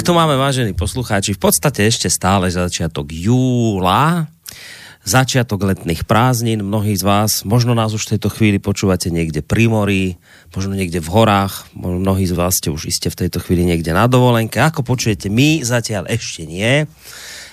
[0.00, 4.32] Tak to máme, vážení poslucháči, v podstate ešte stále začiatok júla,
[5.04, 6.64] začiatok letných prázdnin.
[6.64, 10.16] Mnohí z vás, možno nás už v tejto chvíli počúvate niekde pri mori,
[10.56, 14.08] možno niekde v horách, mnohí z vás ste už iste v tejto chvíli niekde na
[14.08, 14.56] dovolenke.
[14.56, 16.88] Ako počujete, my zatiaľ ešte nie.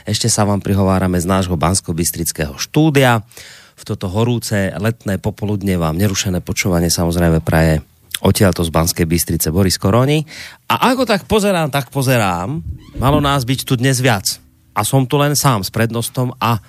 [0.08, 3.27] Ešte sa vám prihovárame z nášho bansko-bystrického štúdia.
[3.75, 7.84] V toto horúce letné popoludne vám nerušené počúvanie samozrejme praje
[8.21, 10.25] odtiaľto z Banskej Bystrice Boris Koroni.
[10.70, 12.62] A ako tak pozerám, tak pozerám,
[12.98, 14.25] malo nás byť tu dnes viac.
[14.77, 16.61] A som tu len sám s prednostom a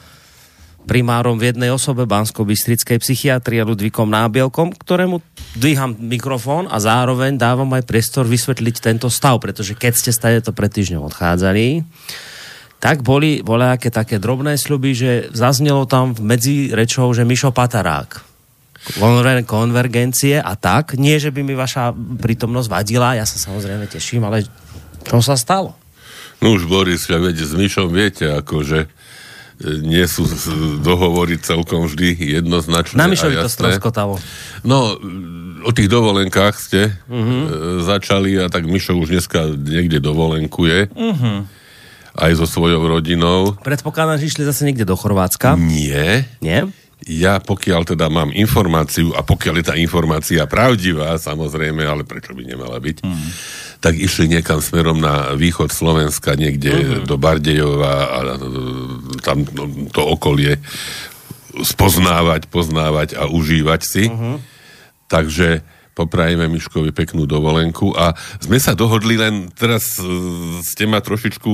[0.89, 5.21] primárom v jednej osobe Bansko-Bystrickej psychiatrie Ludvíkom Nábielkom, ktorému
[5.53, 10.57] dvíham mikrofón a zároveň dávam aj priestor vysvetliť tento stav, pretože keď ste stade to
[10.57, 11.85] pred týždňom odchádzali,
[12.81, 18.25] tak boli voľaké také drobné sľuby, že zaznelo tam medzi rečou, že Mišo Patarák
[19.45, 20.97] konvergencie a tak.
[20.97, 24.47] Nie, že by mi vaša prítomnosť vadila, ja sa samozrejme teším, ale
[25.05, 25.77] čo sa stalo?
[26.39, 28.89] No už Boris, ja viete, s Myšom viete, akože e,
[29.83, 30.23] nie sú
[30.79, 34.23] dohovory celkom vždy jednoznačné Na Mišovi to stroskotalo.
[34.63, 34.95] No,
[35.67, 37.83] o tých dovolenkách ste uh-huh.
[37.83, 40.95] začali a tak Mišo už dneska niekde dovolenkuje.
[40.95, 41.43] Uh-huh.
[42.19, 43.55] Aj so svojou rodinou.
[43.63, 45.55] Predpokladám, že išli zase niekde do Chorvátska.
[45.55, 46.27] Nie.
[46.43, 46.67] Nie?
[47.09, 52.45] Ja pokiaľ teda mám informáciu, a pokiaľ je tá informácia pravdivá, samozrejme, ale prečo by
[52.45, 53.29] nemala byť, mm.
[53.81, 57.09] tak išli niekam smerom na východ Slovenska, niekde mm.
[57.09, 58.19] do Bardejova a
[59.25, 59.49] tam
[59.89, 60.61] to okolie
[61.65, 64.05] spoznávať, poznávať a užívať si.
[64.13, 64.37] Mm-hmm.
[65.09, 65.65] Takže
[65.97, 69.99] poprajeme Miškovi peknú dovolenku a sme sa dohodli len teraz
[70.63, 71.51] ste ma trošičku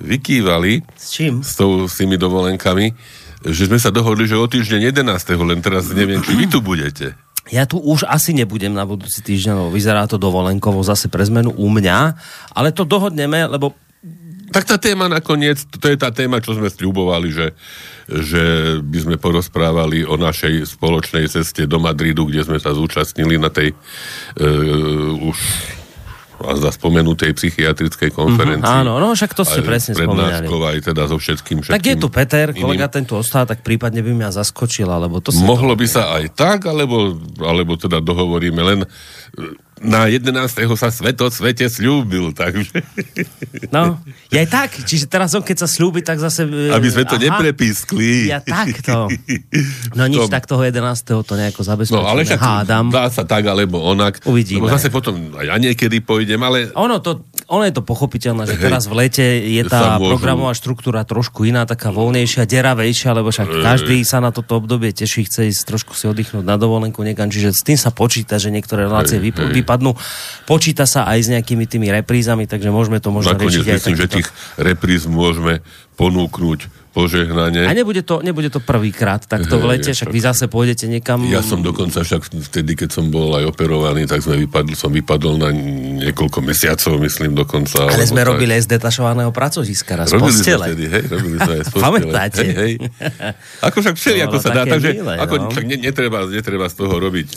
[0.00, 1.44] vykývali s čím?
[1.44, 2.96] S, tou, s tými dovolenkami
[3.44, 5.04] že sme sa dohodli, že o týždeň 11.
[5.40, 7.16] len teraz neviem, či vy tu budete.
[7.50, 11.50] Ja tu už asi nebudem na budúci týždeň, lebo vyzerá to dovolenkovo zase pre zmenu
[11.56, 11.98] u mňa,
[12.54, 13.74] ale to dohodneme, lebo
[14.50, 17.54] tak tá téma nakoniec, to je tá téma, čo sme sľubovali, že,
[18.10, 18.44] že
[18.82, 23.70] by sme porozprávali o našej spoločnej ceste do Madridu, kde sme sa zúčastnili na tej
[23.70, 25.38] uh, už
[26.40, 28.64] za spomenutej psychiatrickej konferencii.
[28.64, 30.48] Mm-hmm, áno, no však to ste presne spomínali.
[30.48, 34.00] aj teda so všetkým, všetkým Tak je tu Peter, kolega ten tu ostal, tak prípadne
[34.00, 35.84] by mňa zaskočil, alebo to Mohlo to...
[35.84, 38.78] by sa aj tak, alebo, alebo teda dohovoríme len
[39.80, 40.28] na 11.
[40.76, 42.84] sa sveto svete slúbil, takže...
[43.72, 43.96] No,
[44.28, 46.44] je aj tak, čiže teraz on keď sa slúbi, tak zase...
[46.44, 48.28] E, Aby sme to aha, neprepískli.
[48.28, 49.08] Ja takto.
[49.96, 50.84] No nič, tak toho 11.
[51.24, 52.92] to nejako zabezpečíme, no, ale však hádam.
[52.92, 54.20] Dá sa tak, alebo onak.
[54.28, 54.60] Uvidíme.
[54.60, 56.68] Lebo zase potom aj ja niekedy pôjdem, ale...
[56.76, 61.42] Ono to, ono je to pochopiteľné, že teraz v lete je tá programová štruktúra trošku
[61.42, 65.98] iná, taká voľnejšia, deravejšia, lebo však každý sa na toto obdobie teší, chce ísť trošku
[65.98, 69.98] si oddychnúť na dovolenku niekam, čiže s tým sa počíta, že niektoré relácie vyp- vypadnú.
[70.46, 73.98] Počíta sa aj s nejakými tými reprízami, takže môžeme to možno Nakoniec riešiť myslím, aj
[73.98, 75.66] že tých repríz môžeme
[75.98, 77.64] ponúknuť požehnanie.
[77.66, 81.22] A nebude to, nebude to prvýkrát takto v lete, však vy zase pôjdete niekam...
[81.30, 85.38] Ja som dokonca však vtedy, keď som bol aj operovaný, tak sme vypadl, som vypadol
[85.38, 85.54] na
[86.02, 87.86] niekoľko mesiacov, myslím dokonca.
[87.86, 88.34] Ale sme tak...
[88.34, 90.66] robili aj z detašovaného pracožiska raz robili postele.
[90.66, 91.86] Sme vtedy, hej, robili sme aj z postele.
[91.86, 92.42] Pamätáte?
[92.42, 92.72] Hej, hej.
[93.62, 95.50] Ako však všeli, ako sa dá, takže milé, ako, no.
[95.54, 97.28] však netreba, netreba z toho robiť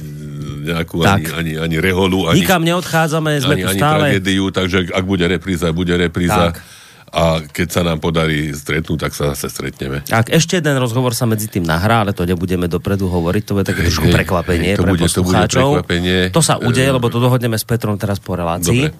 [0.63, 1.19] nejakú tak.
[1.19, 3.99] ani, ani, ani reholu, ani, Nikam neodchádzame, sme ani, tu ani stále.
[4.09, 6.55] tragédiu, takže ak bude repríza, bude repríza.
[6.55, 6.82] Tak
[7.13, 10.01] a keď sa nám podarí stretnúť, tak sa zase stretneme.
[10.01, 13.65] Tak ešte jeden rozhovor sa medzi tým nahrá, ale to nebudeme dopredu hovoriť, to bude
[13.69, 15.69] také trošku prekvapenie to pre bude, poslucháčov.
[15.77, 18.89] To, bude to sa udeje, lebo to dohodneme s Petrom teraz po relácii.
[18.89, 18.97] Dobre.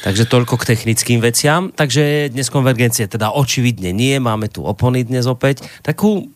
[0.00, 1.72] Takže toľko k technickým veciam.
[1.72, 5.64] Takže dnes konvergencie teda očividne nie, máme tu opony dnes opäť.
[5.84, 6.28] Takú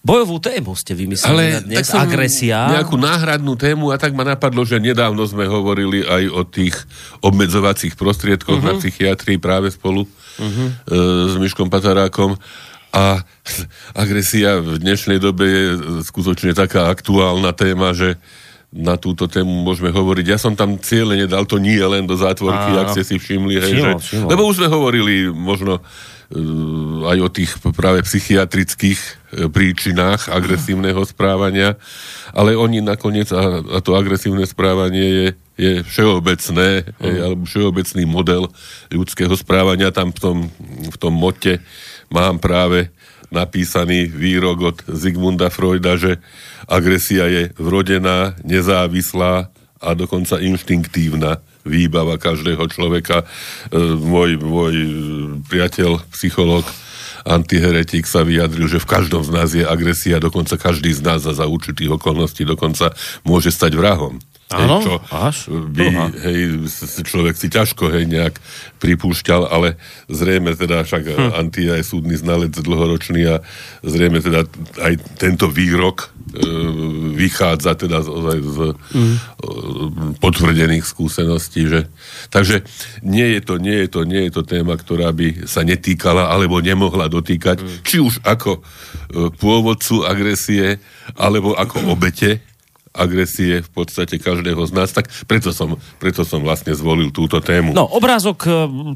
[0.00, 2.72] Bojovú tému ste vymysleli Ale dnes, tak agresia.
[2.72, 6.72] Nejakú náhradnú tému a tak ma napadlo, že nedávno sme hovorili aj o tých
[7.20, 8.68] obmedzovacích prostriedkoch uh-huh.
[8.72, 8.80] na mhm.
[8.80, 10.68] psychiatrii práve spolu uh-huh.
[10.88, 10.96] e,
[11.28, 12.40] s Myškom Patarákom.
[12.90, 13.22] A
[13.92, 15.64] agresia v dnešnej dobe je
[16.08, 18.16] skutočne taká aktuálna téma, že
[18.70, 20.26] na túto tému môžeme hovoriť.
[20.26, 23.54] Ja som tam cieľe nedal to nie len do zátvorky, ak ste si všimli.
[23.58, 24.28] Hej, všimol, že, všimol.
[24.30, 25.82] Lebo už sme hovorili možno
[27.10, 29.08] aj o tých práve psychiatrických e,
[29.50, 31.74] príčinách agresívneho správania,
[32.30, 35.28] ale oni nakoniec, a, a to agresívne správanie je,
[35.58, 37.02] je všeobecné, mm.
[37.02, 38.46] je, alebo všeobecný model
[38.94, 40.38] ľudského správania, tam v tom,
[40.86, 41.58] v tom mote
[42.14, 42.94] mám práve
[43.34, 46.22] napísaný výrok od Zigmunda Freuda, že
[46.70, 49.50] agresia je vrodená, nezávislá
[49.82, 53.24] a dokonca inštinktívna výbava každého človeka.
[53.24, 54.74] E, môj, môj
[55.48, 56.64] priateľ, psychológ,
[57.24, 61.36] antiheretik sa vyjadril, že v každom z nás je agresia, dokonca každý z nás za,
[61.36, 62.96] za určitých okolností dokonca
[63.28, 64.22] môže stať vrahom.
[64.50, 66.66] Áno, čo až, by, hej,
[67.06, 68.42] človek si ťažko, hej, nejak
[68.82, 69.78] pripúšťal, ale
[70.10, 71.30] zrejme teda však hm.
[71.38, 73.46] Antia je súdny znalec dlhoročný a
[73.86, 74.50] zrejme teda
[74.82, 76.46] aj tento výrok e,
[77.14, 78.08] vychádza teda z,
[78.42, 79.16] z mm.
[80.18, 81.86] potvrdených skúseností, že
[82.34, 82.66] takže
[83.06, 86.58] nie je to, nie je to, nie je to téma, ktorá by sa netýkala alebo
[86.58, 87.86] nemohla dotýkať, mm.
[87.86, 88.66] či už ako
[89.38, 90.82] pôvodcu agresie,
[91.14, 92.42] alebo ako obete
[93.00, 97.72] agresie v podstate každého z nás, tak preto som, preto som vlastne zvolil túto tému.
[97.72, 98.50] No, obrázok e,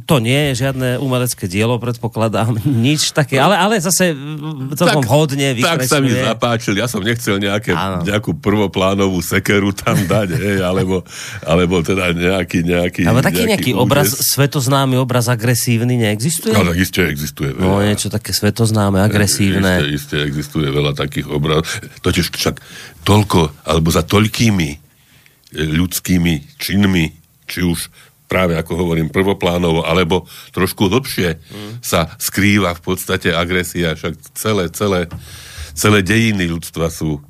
[0.05, 5.11] to nie je žiadne umelecké dielo, predpokladám, nič také, ale, ale zase e, celkom tak,
[5.11, 5.89] hodne vykresľuje.
[5.89, 7.73] Tak sa mi zapáčil, ja som nechcel nejaké,
[8.05, 11.01] nejakú prvoplánovú sekeru tam dať, hej, alebo,
[11.41, 16.53] alebo teda nejaký, nejaký, ale taký nejaký, nejaký obraz, svetoznámy obraz agresívny neexistuje?
[16.53, 17.57] No, tak isté existuje.
[17.57, 19.81] No, niečo také svetoznáme, agresívne.
[19.81, 21.65] Isté, isté existuje veľa takých obrazov.
[22.05, 22.57] Totiž však
[23.05, 24.79] toľko, alebo za toľkými e,
[25.61, 27.13] ľudskými činmi,
[27.45, 27.93] či už
[28.25, 31.73] práve ako hovorím prvoplánovo, alebo trošku hlbšie mm.
[31.85, 35.07] sa skrýva v podstate agresia, však celé, celé,
[35.77, 37.21] celé dejiny ľudstva sú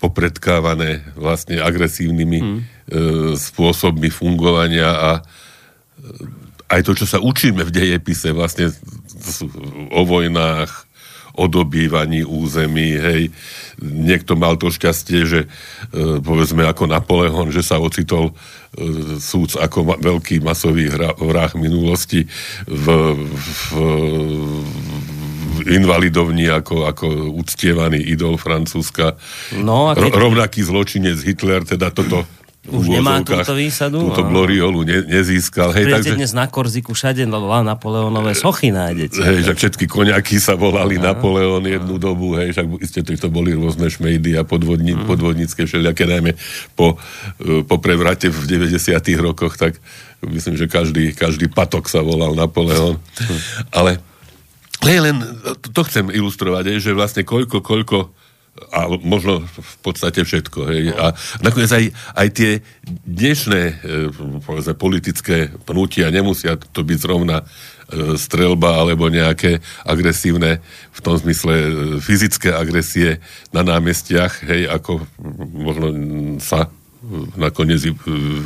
[0.00, 2.56] popredkávané vlastne agresívnymi mm.
[2.56, 2.62] e,
[3.36, 5.22] spôsobmi fungovania a e,
[6.70, 8.70] aj to, čo sa učíme v dejepise, vlastne
[9.90, 10.70] o vojnách,
[11.40, 13.22] o dobývaní území, hej.
[13.80, 18.36] Niekto mal to šťastie, že e, povedzme ako Napoleon, že sa ocitol
[18.76, 22.28] e, súd ako ma, veľký masový hra, vrah minulosti
[22.68, 27.06] v, v, v invalidovni ako, ako
[27.40, 29.16] uctievaný idol Francúzska.
[29.56, 30.12] No, a keď...
[30.12, 32.28] rovnaký zločinec Hitler, teda toto
[32.68, 34.12] už nemá túto výsadu.
[34.12, 35.72] Túto gloriolu ne, nezískal.
[35.72, 39.16] Hej, takže, dnes na Korziku všade Napoleonové sochy nájdete.
[39.16, 42.02] Hej, že všetky koňaky sa volali no, Napoleon jednu no.
[42.02, 45.08] dobu, hej, však iste to boli rôzne šmejdy a podvodni, mm.
[45.08, 46.36] podvodnícke všelijaké, najmä
[46.76, 47.00] po,
[47.40, 49.80] e, po prevrate v 90 rokoch, tak
[50.20, 53.00] myslím, že každý, každý patok sa volal Napoleon.
[53.00, 53.40] Mm.
[53.72, 53.90] Ale
[54.84, 55.16] len, len
[55.72, 58.19] to chcem ilustrovať, že vlastne koľko, koľko
[58.68, 60.58] a možno v podstate všetko.
[60.68, 60.82] Hej.
[60.94, 61.84] A nakoniec aj,
[62.16, 62.50] aj tie
[63.06, 63.74] dnešné e,
[64.44, 67.44] povedzme, politické pnutia nemusia to byť zrovna e,
[68.20, 70.60] strelba alebo nejaké agresívne,
[70.92, 73.18] v tom zmysle e, fyzické agresie
[73.50, 75.04] na námestiach, hej, ako
[75.56, 75.86] možno
[76.38, 76.68] sa
[77.34, 77.82] nakoniec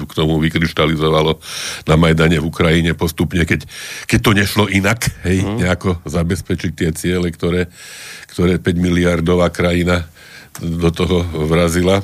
[0.05, 1.39] k tomu vykryštalizovalo
[1.87, 3.69] na Majdane v Ukrajine postupne, keď,
[4.09, 5.61] keď to nešlo inak, hej, mm.
[5.61, 7.69] nejako zabezpečiť tie ciele, ktoré,
[8.33, 10.09] ktoré 5 miliardová krajina
[10.61, 12.01] do toho vrazila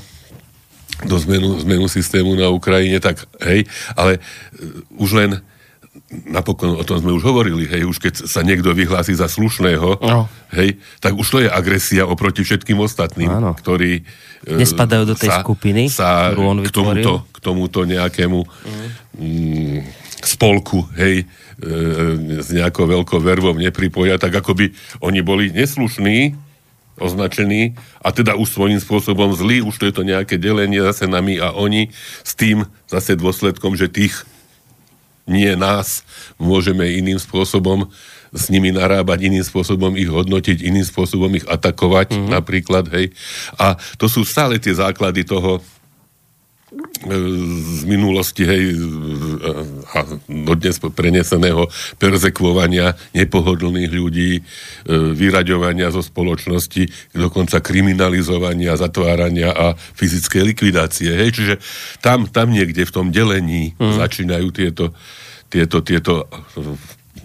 [1.00, 3.64] do zmenu, zmenu systému na Ukrajine, tak hej,
[3.96, 5.30] ale uh, už len
[6.10, 10.26] napokon o tom sme už hovorili, hej, už keď sa niekto vyhlási za slušného, no.
[10.58, 13.54] hej, tak už to je agresia oproti všetkým ostatným, Áno.
[13.54, 18.42] ktorí uh, nespadajú do tej sa, skupiny, sa ktorú on k tomuto, k tomuto nejakému
[18.42, 18.88] mm.
[19.22, 19.78] Mm,
[20.20, 24.66] spolku, hej, e, s nejakou veľkou vervou nepripoja, tak ako by
[25.00, 26.36] oni boli neslušní,
[27.00, 31.40] označení a teda už svojím spôsobom zlí, už to je to nejaké delenie zase nami
[31.40, 31.88] a oni
[32.20, 34.28] s tým zase dôsledkom, že tých
[35.30, 36.02] nie nás
[36.36, 37.86] môžeme iným spôsobom
[38.34, 42.30] s nimi narábať, iným spôsobom ich hodnotiť, iným spôsobom ich atakovať mm-hmm.
[42.30, 43.10] napríklad, hej.
[43.58, 45.62] A to sú stále tie základy toho,
[47.02, 48.78] z minulosti, hej,
[49.90, 50.06] a
[50.54, 51.66] dnes preneseného
[51.98, 54.42] perzekvovania nepohodlných ľudí, e,
[55.16, 61.10] vyraďovania zo spoločnosti, dokonca kriminalizovania, zatvárania a fyzické likvidácie.
[61.10, 61.54] Hej, čiže
[61.98, 63.98] tam, tam niekde v tom delení mm.
[63.98, 64.94] začínajú tieto,
[65.50, 66.30] tieto, tieto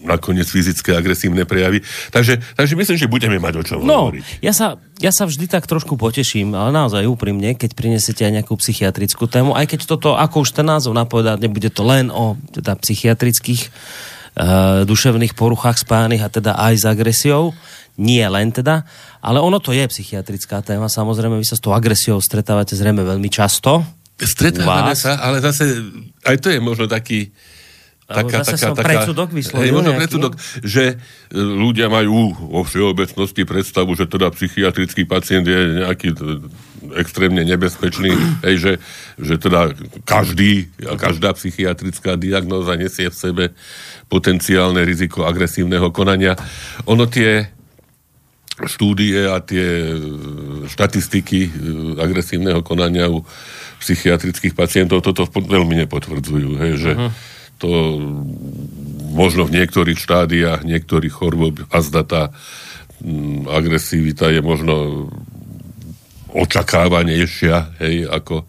[0.05, 1.82] nakoniec fyzické agresívne prejavy.
[2.13, 4.24] Takže, takže myslím, že budeme mať o čom no, hovoriť.
[4.46, 8.53] Ja sa, ja sa vždy tak trošku poteším, ale naozaj úprimne, keď prinesete aj nejakú
[8.58, 12.77] psychiatrickú tému, aj keď toto, ako už ten názov napovedá, nebude to len o teda
[12.77, 17.58] psychiatrických uh, duševných poruchách spájaných a teda aj s agresiou,
[17.98, 18.86] nie len teda,
[19.24, 23.32] ale ono to je psychiatrická téma, samozrejme, vy sa s tou agresiou stretávate zrejme veľmi
[23.32, 23.82] často.
[24.15, 25.79] Stretávame sa, ale zase
[26.24, 27.32] aj to je možno taký,
[28.06, 30.96] taká, taká, taká, predsudok hej, možno predsudok, že e,
[31.34, 36.18] ľudia majú vo všeobecnosti predstavu, že teda psychiatrický pacient je nejaký e,
[37.02, 38.14] extrémne nebezpečný,
[38.46, 38.74] hej, že,
[39.18, 39.74] že teda
[40.06, 43.44] každý každá psychiatrická diagnóza nesie v sebe
[44.06, 46.38] potenciálne riziko agresívneho konania.
[46.86, 47.50] Ono tie
[48.70, 49.96] štúdie a tie e,
[50.70, 51.50] štatistiky
[51.98, 53.26] agresívneho konania u
[53.82, 58.00] psychiatrických pacientov toto veľmi nepotvrdzujú, hej, že uh-huh to
[59.16, 62.24] možno v niektorých štádiách, niektorých chorôb azda tá
[63.00, 65.08] mm, agresivita je možno
[66.36, 68.44] očakávanejšia, hej, ako,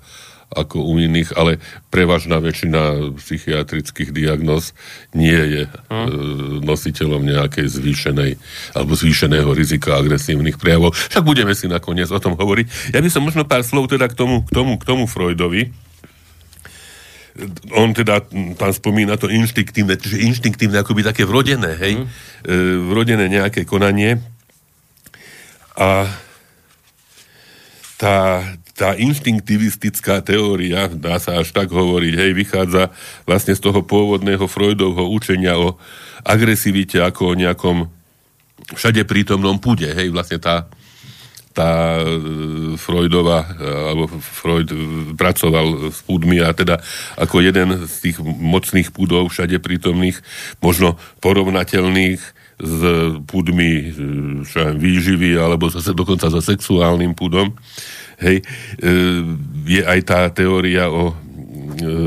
[0.51, 4.75] ako u iných, ale prevažná väčšina psychiatrických diagnóz
[5.15, 6.67] nie je hmm.
[6.67, 8.43] nositeľom nejakej zvýšenej
[8.75, 10.99] alebo zvýšeného rizika agresívnych prejavov.
[10.99, 12.91] Však budeme si nakoniec o tom hovoriť.
[12.91, 15.86] Ja by som možno pár slov teda k tomu, k tomu, k tomu Freudovi
[17.73, 18.25] on teda
[18.57, 22.07] tam spomína to inštinktívne, že inštinktívne akoby také vrodené, hej, mm.
[22.49, 22.57] e,
[22.89, 24.21] vrodené nejaké konanie
[25.77, 26.09] a
[27.97, 28.45] tá,
[28.77, 32.93] tá inštinktivistická teória, dá sa až tak hovoriť, hej, vychádza
[33.25, 35.81] vlastne z toho pôvodného Freudovho učenia o
[36.25, 37.77] agresivite ako o nejakom
[38.77, 40.69] všade prítomnom pude, hej, vlastne tá,
[41.57, 42.21] tá e,
[42.77, 44.69] Freudova, e, alebo Freud
[45.17, 46.77] pracoval s púdmi a teda
[47.17, 50.21] ako jeden z tých mocných púdov všade prítomných,
[50.61, 52.21] možno porovnateľných
[52.61, 52.81] s
[53.25, 53.85] púdmi e,
[54.77, 57.57] výživy alebo zase dokonca so sexuálnym púdom,
[58.21, 58.45] hej,
[59.69, 61.13] je aj tá teória o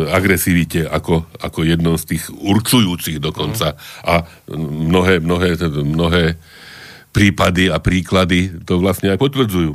[0.10, 3.77] agresivite ako, ako jednou z tých určujúcich dokonca.
[4.01, 6.41] A mnohé, mnohé, mnohé
[7.09, 9.73] prípady a príklady to vlastne aj potvrdzujú.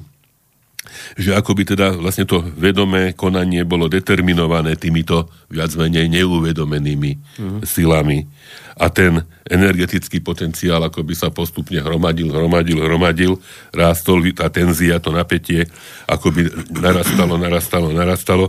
[1.18, 7.58] Že ako by teda vlastne to vedomé konanie bolo determinované týmito viac menej neuvedomenými mm.
[7.66, 8.28] silami.
[8.74, 13.32] A ten energetický potenciál ako by sa postupne hromadil, hromadil, hromadil,
[13.70, 15.68] rástol, tá tenzia, to napätie,
[16.10, 16.42] ako by
[16.74, 18.46] narastalo, narastalo, narastalo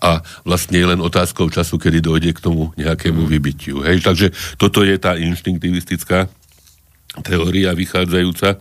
[0.00, 3.84] a vlastne je len otázkou času, kedy dojde k tomu nejakému vybitiu.
[3.84, 4.00] Hej?
[4.00, 4.26] Takže
[4.56, 6.30] toto je tá inštinktivistická
[7.24, 8.60] teória vychádzajúca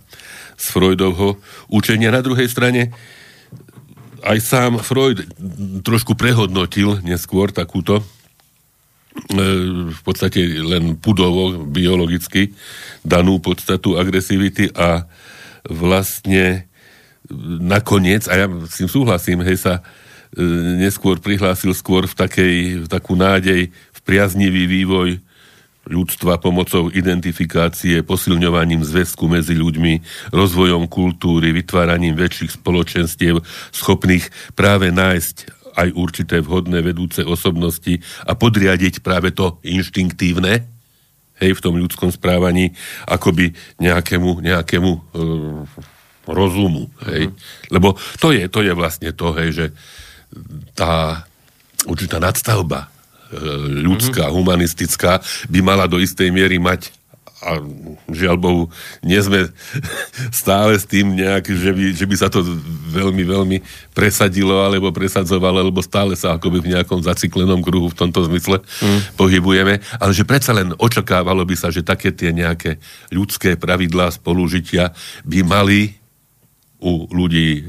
[0.55, 2.13] z Freudovho učenia.
[2.13, 2.95] Na druhej strane
[4.25, 5.21] aj sám Freud
[5.85, 8.03] trošku prehodnotil neskôr takúto e,
[9.93, 12.55] v podstate len pudovo, biologicky
[13.05, 15.05] danú podstatu agresivity a
[15.69, 16.65] vlastne
[17.61, 19.73] nakoniec, a ja s tým súhlasím, hej, sa
[20.33, 20.41] e,
[20.81, 25.24] neskôr prihlásil skôr v takej, v takú nádej, v priaznivý vývoj
[25.85, 30.01] ľudstva pomocou identifikácie, posilňovaním zväzku medzi ľuďmi,
[30.33, 39.03] rozvojom kultúry, vytváraním väčších spoločenstiev, schopných práve nájsť aj určité vhodné vedúce osobnosti a podriadiť
[39.03, 40.63] práve to inštinktívne,
[41.43, 42.71] hej, v tom ľudskom správaní,
[43.05, 43.51] akoby
[43.83, 44.99] nejakému, nejakému e,
[46.31, 47.27] rozumu, hej.
[47.27, 47.73] Uh-huh.
[47.75, 49.65] Lebo to je, to je vlastne to, hej, že
[50.73, 51.27] tá
[51.85, 52.94] určitá nadstavba
[53.85, 54.37] ľudská, mm-hmm.
[54.37, 56.93] humanistická, by mala do istej miery mať
[57.45, 57.61] a
[58.09, 58.63] žiaľ Bohu,
[59.05, 59.45] nie sme
[60.41, 62.41] stále s tým nejak, že by, že by sa to
[62.89, 63.57] veľmi, veľmi
[63.93, 69.19] presadilo alebo presadzovalo, lebo stále sa akoby v nejakom zaciklenom kruhu v tomto zmysle mm.
[69.19, 72.81] pohybujeme, ale že predsa len očakávalo by sa, že také tie nejaké
[73.13, 74.89] ľudské pravidlá spolužitia
[75.21, 75.93] by mali
[76.81, 77.63] u ľudí, e,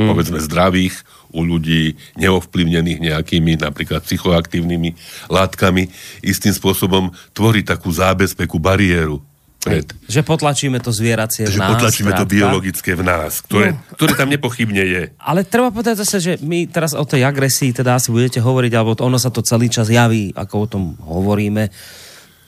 [0.00, 0.08] mm.
[0.08, 0.96] povedzme, zdravých,
[1.30, 4.96] u ľudí neovplyvnených nejakými napríklad psychoaktívnymi
[5.30, 5.86] látkami,
[6.24, 9.22] istým spôsobom tvorí takú zábezpeku, bariéru
[9.60, 9.84] pred.
[10.08, 11.68] Že potlačíme to zvieracie v že nás.
[11.68, 13.80] Že potlačíme to biologické v nás, ktoré, no.
[13.94, 15.02] ktoré tam nepochybne je.
[15.20, 18.96] Ale treba povedať zase, že my teraz o tej agresii teda asi budete hovoriť, alebo
[19.04, 21.68] ono sa to celý čas javí, ako o tom hovoríme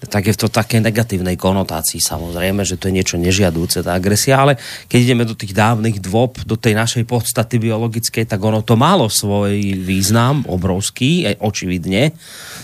[0.08, 4.58] tak je to také negatívnej konotácii samozrejme, že to je niečo nežiadúce, tá agresia, ale
[4.90, 9.06] keď ideme do tých dávnych dôb, do tej našej podstaty biologickej, tak ono to malo
[9.06, 12.10] svoj význam, obrovský, aj očividne,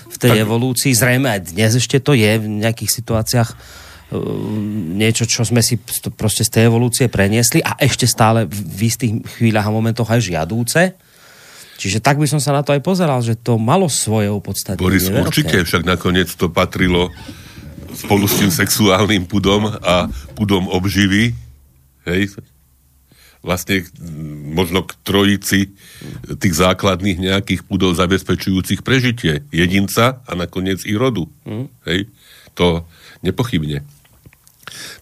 [0.08, 0.42] v tej tak...
[0.42, 0.90] evolúcii.
[0.94, 3.58] Zrejme aj dnes ešte to je v nejakých situáciách uh,
[4.98, 5.78] niečo, čo sme si
[6.14, 11.07] proste z tej evolúcie preniesli a ešte stále v istých chvíľach a momentoch aj žiadúce
[11.78, 14.82] Čiže tak by som sa na to aj pozeral, že to malo svoje opodstatnenie.
[14.82, 17.14] Boris, určite, však nakoniec to patrilo
[17.94, 21.38] spolu s tým sexuálnym pudom a pudom obživy,
[22.10, 22.34] hej,
[23.38, 23.86] vlastne
[24.50, 25.70] možno k trojici
[26.42, 31.30] tých základných nejakých pudov zabezpečujúcich prežitie jedinca a nakoniec i rodu.
[31.46, 31.70] Mm.
[31.86, 32.10] Hej,
[32.58, 32.82] to
[33.22, 33.86] nepochybne.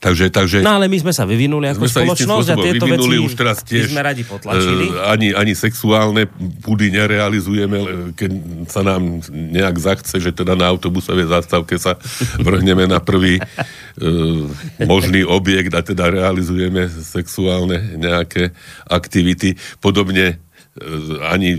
[0.00, 3.62] Takže, takže, no ale my sme sa vyvinuli ako spoločnosť a tieto veci už teraz
[3.64, 4.92] tiež, sme radi potlačili.
[4.92, 6.28] Uh, ani, ani sexuálne
[6.62, 8.30] pudy nerealizujeme, keď
[8.70, 11.96] sa nám nejak zachce, že teda na autobusovej zástavke sa
[12.46, 14.46] vrhneme na prvý uh,
[14.84, 18.52] možný objekt a teda realizujeme sexuálne nejaké
[18.86, 19.56] aktivity.
[19.80, 21.58] Podobne uh, ani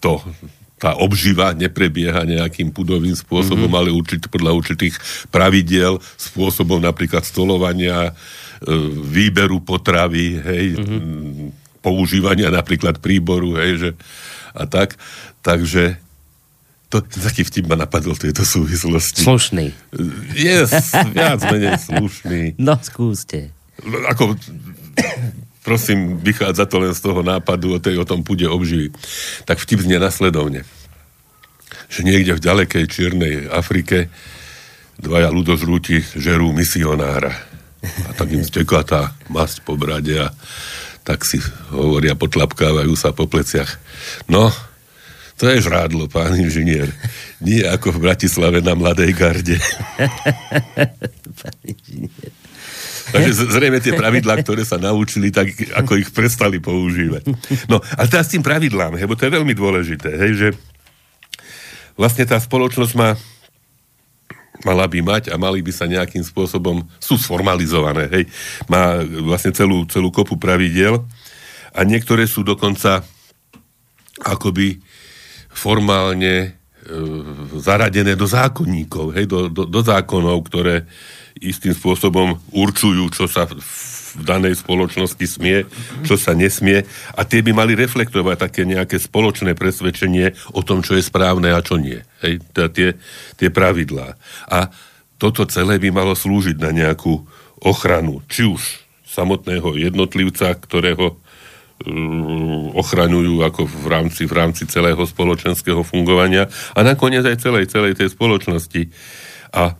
[0.00, 0.22] to
[0.80, 3.80] tá obživa neprebieha nejakým pudovým spôsobom, mm-hmm.
[3.84, 4.96] ale určit, podľa určitých
[5.28, 8.12] pravidiel, spôsobom napríklad stolovania, e,
[9.04, 11.80] výberu potravy, hej, mm-hmm.
[11.84, 13.90] používania napríklad príboru, hej, že
[14.56, 14.96] a tak.
[15.44, 16.00] Takže
[16.90, 19.22] to, taký vtip ma napadol v tejto súvislosti.
[19.22, 19.70] Slušný.
[20.34, 22.42] Je yes, viac menej slušný.
[22.66, 23.54] No, skúste.
[24.10, 24.34] Ako
[25.64, 28.92] prosím, vychádza to len z toho nápadu o, tej, o tom pude obživy.
[29.44, 30.64] Tak vtip znie nasledovne.
[31.90, 34.08] Že niekde v ďalekej Čiernej Afrike
[35.00, 37.32] dvaja ľudožrúti žerú misionára.
[37.80, 39.00] A tak im stekla tá
[39.32, 40.28] masť po brade a
[41.00, 41.40] tak si
[41.72, 43.80] hovoria, potlapkávajú sa po pleciach.
[44.28, 44.52] No,
[45.40, 46.92] to je žrádlo, pán inžinier.
[47.40, 49.56] Nie ako v Bratislave na Mladej garde.
[51.40, 52.39] pán inžinier.
[53.10, 57.26] Takže zrejme tie pravidlá, ktoré sa naučili, tak ako ich prestali používať.
[57.66, 60.48] No, ale teraz tým pravidlám, lebo to je veľmi dôležité, hej, že
[61.98, 63.18] vlastne tá spoločnosť má
[64.60, 68.24] mala by mať a mali by sa nejakým spôsobom, sú sformalizované, hej,
[68.68, 71.00] má vlastne celú, celú kopu pravidiel
[71.72, 73.00] a niektoré sú dokonca
[74.20, 74.84] akoby
[75.48, 76.48] formálne e,
[77.56, 80.84] zaradené do zákonníkov, hej, do, do, do zákonov, ktoré
[81.38, 85.70] istým spôsobom určujú, čo sa v danej spoločnosti smie,
[86.02, 86.82] čo sa nesmie
[87.14, 91.62] a tie by mali reflektovať také nejaké spoločné presvedčenie o tom, čo je správne a
[91.62, 92.02] čo nie.
[92.24, 92.88] Hej, teda tie,
[93.38, 94.18] tie pravidlá.
[94.50, 94.74] A
[95.20, 97.22] toto celé by malo slúžiť na nejakú
[97.60, 101.18] ochranu, či už samotného jednotlivca, ktorého
[101.84, 107.98] mm, ochraňujú ako v rámci, v rámci celého spoločenského fungovania a nakoniec aj celej, celej
[108.00, 108.88] tej spoločnosti.
[109.50, 109.76] A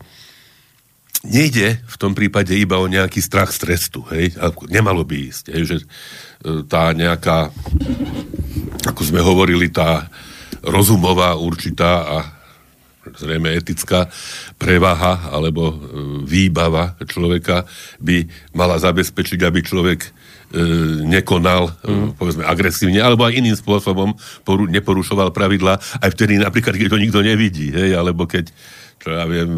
[1.24, 4.32] nejde v tom prípade iba o nejaký strach z trestu, hej,
[4.72, 5.86] nemalo by ísť, hej, že e,
[6.64, 7.52] tá nejaká,
[8.88, 10.08] ako sme hovorili, tá
[10.64, 12.18] rozumová určitá a
[13.16, 14.08] zrejme etická
[14.56, 15.76] prevaha alebo e,
[16.24, 17.68] výbava človeka
[18.00, 18.24] by
[18.56, 20.10] mala zabezpečiť, aby človek e,
[21.04, 22.16] nekonal, mm.
[22.16, 27.20] povedzme, agresívne, alebo aj iným spôsobom poru, neporušoval pravidla, aj vtedy napríklad, keď to nikto
[27.20, 28.48] nevidí, hej, alebo keď
[29.00, 29.48] čo ja viem,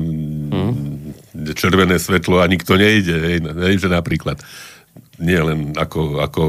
[0.55, 1.02] hmm.
[1.33, 4.41] Červené svetlo a nikto nejde, hej, hej, že napríklad
[5.23, 6.43] nie len ako, ako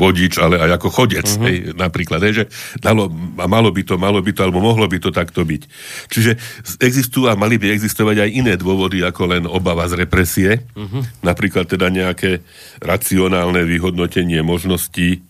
[0.00, 1.44] vodič, ale aj ako chodec, uh-huh.
[1.46, 2.44] hej, napríklad, hej, že
[2.80, 5.62] dalo, a malo by to, malo by to, alebo mohlo by to takto byť.
[6.08, 6.32] Čiže
[6.80, 11.02] existujú a mali by existovať aj iné dôvody, ako len obava z represie, uh-huh.
[11.20, 12.40] napríklad teda nejaké
[12.80, 15.20] racionálne vyhodnotenie možností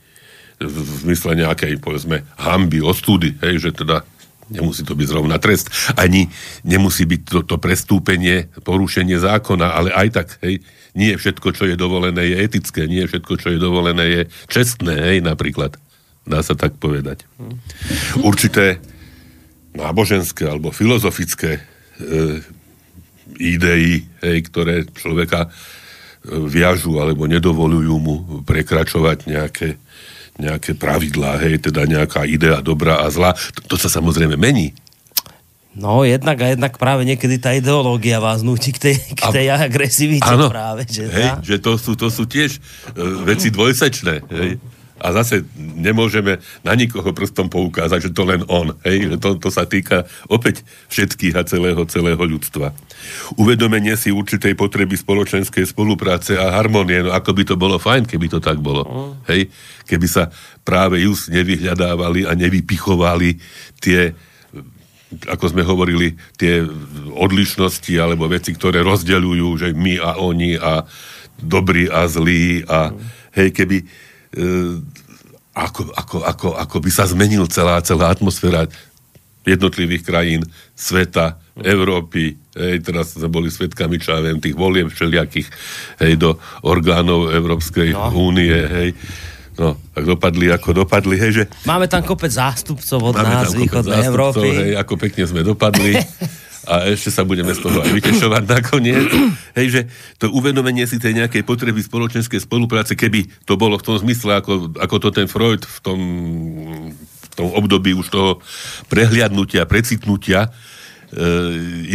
[0.61, 4.05] v zmysle nejakej, povedzme, hamby, ostúdy, hej, že teda
[4.51, 6.27] nemusí to byť zrovna trest, ani
[6.67, 10.61] nemusí byť to, to prestúpenie, porušenie zákona, ale aj tak, hej,
[10.99, 15.19] nie všetko, čo je dovolené, je etické, nie všetko, čo je dovolené, je čestné, hej,
[15.23, 15.79] napríklad.
[16.27, 17.25] Dá sa tak povedať.
[18.21, 18.83] Určité
[19.73, 21.63] náboženské alebo filozofické e,
[23.39, 25.49] idei, hej, ktoré človeka e,
[26.51, 29.79] viažu alebo nedovolujú mu prekračovať nejaké
[30.41, 33.37] nejaké pravidlá, hej, teda nejaká idea dobrá a zlá.
[33.61, 34.73] To, to sa samozrejme mení.
[35.71, 39.71] No, jednak a jednak práve niekedy tá ideológia vás nutí k tej, k tej a,
[39.71, 40.83] agresivite áno, práve.
[40.83, 44.15] Že, hej, že to, sú, to sú tiež uh, veci dvojsečné.
[44.35, 44.59] Hej.
[45.01, 48.77] A zase nemôžeme na nikoho prstom poukázať, že to len on.
[48.85, 49.13] Hej?
[49.13, 52.77] Že to, to sa týka opäť všetkých a celého, celého ľudstva.
[53.41, 58.29] Uvedomenie si určitej potreby spoločenskej spolupráce a harmonie, no ako by to bolo fajn, keby
[58.29, 58.85] to tak bolo.
[58.85, 59.13] Mm.
[59.33, 59.41] Hej?
[59.89, 60.29] Keby sa
[60.63, 63.41] práve just nevyhľadávali a nevypichovali
[63.81, 64.13] tie
[65.11, 66.63] ako sme hovorili, tie
[67.19, 70.87] odlišnosti alebo veci, ktoré rozdeľujú, že my a oni a
[71.41, 72.99] dobrí a zlí a mm.
[73.35, 73.77] hej, keby
[75.51, 78.71] ako, ako, ako, ako by sa zmenil celá, celá atmosféra
[79.43, 80.43] jednotlivých krajín
[80.77, 82.37] sveta, Európy.
[82.57, 85.49] Hej, teraz sme boli svetkami, čo ja viem, tých volieb všelijakých
[86.01, 88.11] hej, do orgánov Európskej no.
[88.17, 88.53] únie.
[88.53, 88.89] Hej.
[89.61, 91.45] No, tak dopadli ako dopadli, hej, že...
[91.69, 94.49] Máme tam kopec zástupcov od nás, východnej Európy.
[94.49, 95.97] Hej, ako pekne sme dopadli.
[96.69, 99.09] a ešte sa budeme z toho aj vytešovať nakoniec.
[99.59, 99.81] Hej, že
[100.21, 104.77] to uvedomenie si tej nejakej potreby spoločenskej spolupráce, keby to bolo v tom zmysle, ako,
[104.77, 106.01] ako to ten Freud v tom,
[106.93, 108.31] v tom období už toho
[108.93, 110.51] prehliadnutia, precitnutia e,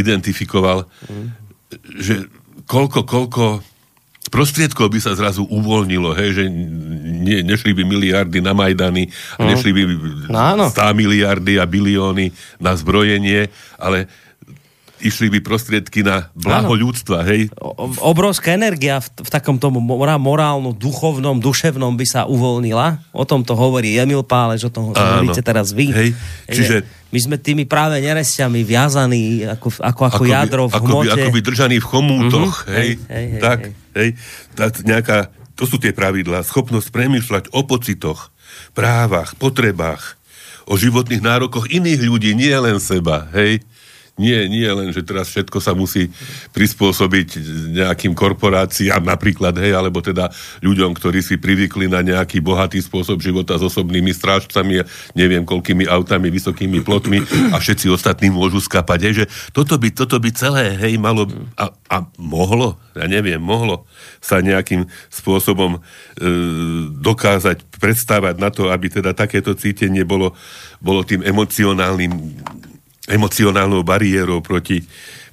[0.01, 1.27] identifikoval, mm.
[2.01, 2.25] že
[2.65, 3.61] koľko, koľko
[4.33, 6.43] prostriedkov by sa zrazu uvoľnilo, hej, že
[7.25, 9.49] nie, nešli by miliardy na Majdany a mm.
[9.53, 9.81] nešli by
[10.33, 14.09] no, 100 miliardy a bilióny na zbrojenie, ale
[15.03, 16.87] išli by prostriedky na blaho Áno.
[16.87, 17.51] ľudstva, hej?
[17.99, 23.11] Obrovská energia v, v takom tom morálno, duchovnom, duševnom by sa uvoľnila.
[23.11, 25.91] O tom to hovorí Emil Pálež, o tom hovoríte teraz vy.
[25.91, 26.09] Hej,
[26.47, 26.77] čiže...
[27.13, 31.15] My sme tými práve nerestiami viazaní ako, ako, ako, ako jadro v ako hmote.
[31.15, 32.75] By, ako by držaní v chomútoch, mm-hmm.
[32.75, 33.71] hej, hej, hej, tak, hej.
[33.95, 34.09] hej.
[34.51, 35.17] Tak nejaká,
[35.55, 38.35] to sú tie pravidlá, schopnosť premýšľať o pocitoch,
[38.75, 40.19] právach, potrebách,
[40.67, 43.63] o životných nárokoch iných ľudí, nie len seba, hej
[44.15, 46.07] Nie, nie len, že teraz všetko sa musí
[46.55, 47.35] prispôsobiť
[47.75, 50.31] nejakým korporáciám napríklad, hej, alebo teda
[50.63, 54.87] ľuďom, ktorí si privykli na nejaký bohatý spôsob života s osobnými strážcami,
[55.19, 58.99] neviem koľkými autami, vysokými plotmi a všetci ostatní môžu skapať.
[59.03, 61.27] Hej, že toto by, toto by celé, hej, malo
[61.59, 63.83] a, a mohlo, ja neviem, mohlo
[64.23, 65.79] sa nejakým spôsobom e,
[67.03, 70.31] dokázať predstavať na to, aby teda takéto cítenie bolo,
[70.79, 72.15] bolo tým emocionálnym
[73.05, 74.81] emocionálnou bariérou proti,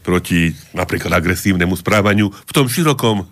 [0.05, 3.25] proti napríklad agresívnemu správaniu v tom širokom e,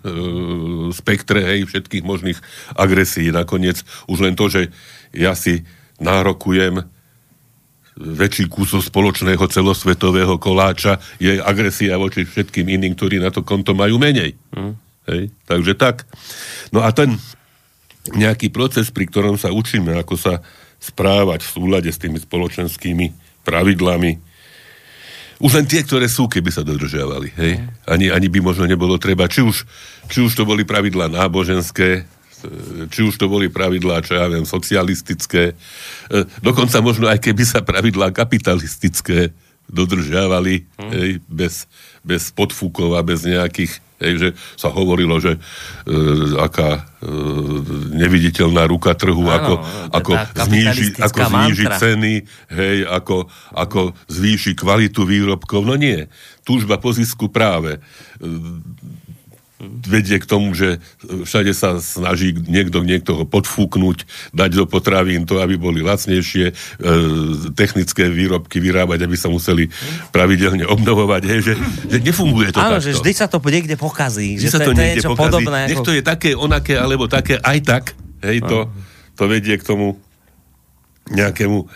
[0.95, 2.39] spektre hej, všetkých možných
[2.73, 3.29] agresí.
[3.29, 4.73] Nakoniec už len to, že
[5.13, 5.61] ja si
[6.01, 6.81] nárokujem
[8.01, 14.01] väčší kúsok spoločného celosvetového koláča je agresia voči všetkým iným, ktorí na to konto majú
[14.01, 14.33] menej.
[14.55, 14.73] Mm.
[15.11, 15.29] Hej?
[15.45, 16.07] Takže tak.
[16.73, 17.19] No a ten
[18.15, 20.33] nejaký proces, pri ktorom sa učíme, ako sa
[20.81, 23.13] správať v súlade s tými spoločenskými
[23.45, 24.30] pravidlami,
[25.41, 27.33] už len tie, ktoré sú, keby sa dodržiavali.
[27.33, 27.53] Hej?
[27.89, 29.25] Ani, ani by možno nebolo treba.
[29.25, 29.65] Či už,
[30.07, 32.05] či už to boli pravidlá náboženské,
[32.89, 35.55] či už to boli pravidlá, čo ja viem, socialistické, e,
[36.41, 39.29] dokonca možno aj keby sa pravidlá kapitalistické
[39.69, 40.91] dodržiavali hmm.
[40.91, 41.69] hej, bez,
[42.01, 45.39] bez podfúkov a bez nejakých Hej, že sa hovorilo, že e,
[46.41, 47.09] aká e,
[47.93, 49.61] neviditeľná ruka trhu, ano,
[49.93, 50.11] ako, ako,
[50.49, 52.13] zníži, ako zníži ceny,
[52.49, 55.61] hej, ako, ako zvýši kvalitu výrobkov.
[55.63, 56.09] No nie.
[56.41, 57.79] Túžba po zisku práve e,
[59.85, 65.37] vedie k tomu, že všade sa snaží niekto, niekto ho podfúknuť, dať do potravín to,
[65.37, 66.53] aby boli lacnejšie, e,
[67.53, 69.69] technické výrobky vyrábať, aby sa museli
[70.09, 71.53] pravidelne obnovovať, hej, že,
[71.87, 72.85] že nefunguje to Áno, takto.
[72.89, 74.41] že vždy sa to niekde pokazí.
[74.41, 75.21] Vždy že sa to, to, niekde je pokazí.
[75.21, 75.59] podobné.
[75.69, 75.87] Nech ako...
[75.87, 77.83] to je také, onaké, alebo také, aj tak,
[78.25, 78.65] hej, to,
[79.13, 80.01] to vedie k tomu
[81.11, 81.67] nejakému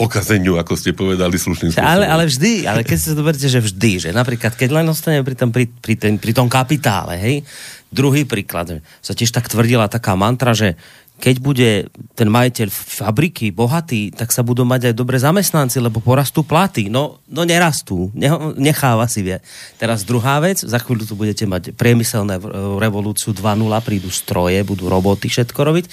[0.00, 1.92] pokazeniu, ako ste povedali slušným spôsobom.
[1.92, 5.20] Ale, ale vždy, ale keď si to berte, že vždy, že napríklad, keď len ostaneme
[5.20, 7.44] pri tom, pri, pri, ten, pri tom kapitále, hej,
[7.92, 10.80] druhý príklad, sa tiež tak tvrdila taká mantra, že
[11.20, 11.70] keď bude
[12.16, 16.88] ten majiteľ fabriky bohatý, tak sa budú mať aj dobre zamestnanci, lebo porastú platy.
[16.88, 18.08] No, no nerastú,
[18.56, 19.44] necháva si vie.
[19.76, 22.40] Teraz druhá vec, za chvíľu tu budete mať priemyselné
[22.80, 25.84] revolúciu 2.0, prídu stroje, budú roboty všetko robiť.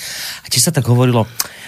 [0.42, 1.28] A či sa tak hovorilo,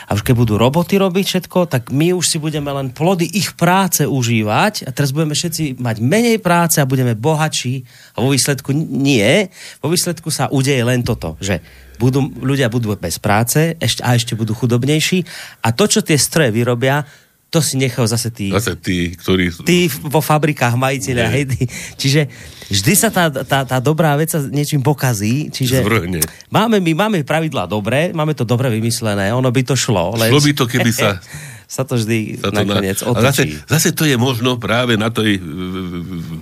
[0.10, 3.54] a už keď budú roboty robiť všetko, tak my už si budeme len plody ich
[3.54, 7.86] práce užívať a teraz budeme všetci mať menej práce a budeme bohatší
[8.18, 9.52] a vo výsledku nie.
[9.84, 11.62] Vo výsledku sa udeje len toto, že
[12.00, 15.28] budú, ľudia budú bez práce ešte, a ešte budú chudobnejší
[15.60, 17.04] a to, čo tie stroje vyrobia,
[17.50, 18.54] to si nechal zase tí...
[18.54, 19.50] Zase tí, ktorí...
[19.66, 21.66] Tí vo fabrikách majiteľia, hej, tí,
[21.98, 22.30] čiže
[22.70, 25.82] vždy sa tá, tá, tá dobrá vec sa niečím pokazí, čiže...
[25.82, 26.22] Zvrhne.
[26.54, 30.14] Máme, my máme pravidlá dobré, máme to dobre vymyslené, ono by to šlo.
[30.14, 30.30] Len...
[30.30, 31.18] Šlo by to, keby sa...
[31.70, 33.22] sa to vždy sa to nakoniec na...
[33.30, 35.38] Zase, zase to je možno práve na tej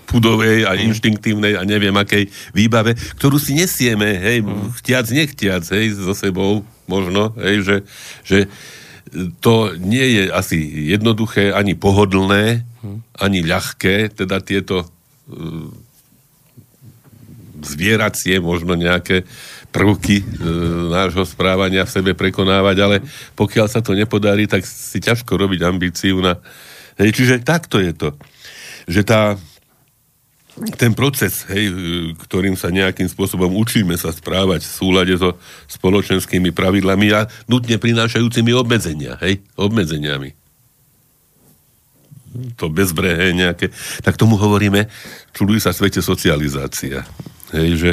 [0.07, 0.79] pudovej a mm.
[0.87, 4.79] inštinktívnej a neviem akej výbave, ktorú si nesieme, hej, mm.
[4.79, 7.77] chtiac, nechtiac, hej, so sebou možno, hej, že,
[8.23, 8.39] že
[9.43, 10.63] to nie je asi
[10.95, 12.63] jednoduché, ani pohodlné,
[13.19, 15.67] ani ľahké, teda tieto uh,
[17.67, 19.27] zvieracie, možno nejaké
[19.77, 20.25] prvky e,
[20.89, 22.95] nášho správania v sebe prekonávať, ale
[23.37, 26.41] pokiaľ sa to nepodarí, tak si ťažko robiť ambíciu na...
[26.97, 28.17] Hej, čiže takto je to.
[28.89, 29.21] Že tá,
[30.81, 31.69] ten proces, hej,
[32.25, 35.37] ktorým sa nejakým spôsobom učíme sa správať v súlade so
[35.69, 40.33] spoločenskými pravidlami a nutne prinášajúcimi obmedzenia, hej, obmedzeniami.
[42.57, 43.69] To bezbrehé nejaké.
[44.01, 44.89] Tak tomu hovoríme,
[45.37, 47.05] čuduj sa svete socializácia.
[47.55, 47.91] Hej, že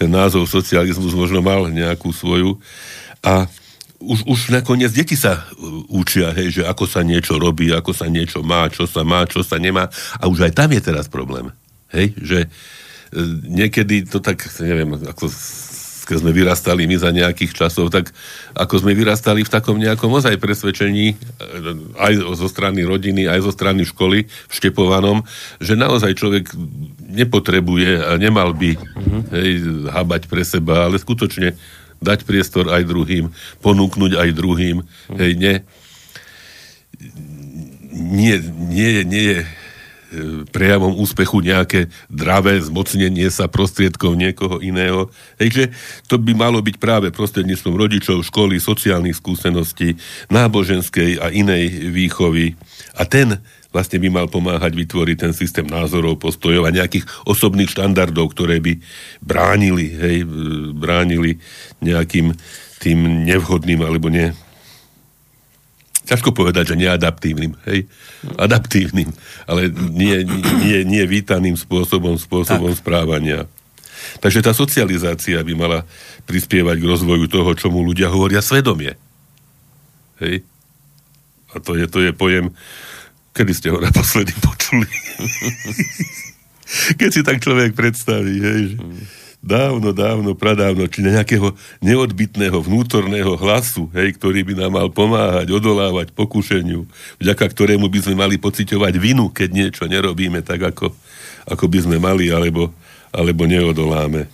[0.00, 2.56] ten názov socializmus možno mal nejakú svoju
[3.20, 3.44] a
[4.00, 5.44] už, už nakoniec deti sa
[5.92, 9.44] učia, hej, že ako sa niečo robí, ako sa niečo má, čo sa má, čo
[9.44, 9.92] sa nemá.
[10.16, 11.52] A už aj tam je teraz problém.
[11.92, 12.48] Hej, že e,
[13.44, 15.28] niekedy to tak, neviem, ako
[16.10, 18.10] keď sme vyrastali my za nejakých časov, tak
[18.58, 21.16] ako sme vyrastali v takom nejakom ozaj presvedčení, e,
[22.02, 25.22] aj zo strany rodiny, aj zo strany školy v Štepovanom,
[25.62, 26.50] že naozaj človek
[27.14, 29.22] nepotrebuje a nemal by uh-huh.
[29.38, 29.62] hej,
[29.94, 31.54] habať pre seba, ale skutočne
[32.02, 33.30] dať priestor aj druhým,
[33.62, 35.14] ponúknuť aj druhým, uh-huh.
[35.14, 35.54] hej, ne,
[37.94, 38.34] nie,
[38.66, 39.38] nie, nie je
[40.50, 45.08] prejavom úspechu nejaké dravé zmocnenie sa prostriedkov niekoho iného.
[45.38, 45.70] Takže
[46.10, 49.94] to by malo byť práve prostredníctvom rodičov, školy, sociálnych skúseností,
[50.28, 52.58] náboženskej a inej výchovy.
[52.98, 53.38] A ten
[53.70, 58.82] vlastne by mal pomáhať vytvoriť ten systém názorov, postojov a nejakých osobných štandardov, ktoré by
[59.22, 60.26] bránili, hej,
[60.74, 61.38] bránili
[61.78, 62.34] nejakým
[62.82, 64.34] tým nevhodným alebo ne,
[66.10, 67.86] ťažko povedať, že neadaptívnym, hej,
[68.34, 69.14] adaptívnym,
[69.46, 70.26] ale nie,
[70.58, 72.82] nie, nie vítaným spôsobom, spôsobom tak.
[72.82, 73.46] správania.
[74.18, 75.86] Takže tá socializácia by mala
[76.26, 78.98] prispievať k rozvoju toho, čomu ľudia hovoria svedomie.
[80.18, 80.42] Hej?
[81.54, 82.50] A to je, to je pojem,
[83.30, 84.90] kedy ste ho naposledy počuli?
[87.00, 88.76] Keď si tak človek predstaví, hej, že
[89.40, 96.12] dávno, dávno, pradávno, či nejakého neodbitného vnútorného hlasu, hej, ktorý by nám mal pomáhať, odolávať
[96.12, 96.84] pokušeniu,
[97.16, 100.92] vďaka ktorému by sme mali pociťovať vinu, keď niečo nerobíme tak, ako,
[101.48, 102.68] ako by sme mali, alebo,
[103.10, 104.28] alebo neodoláme.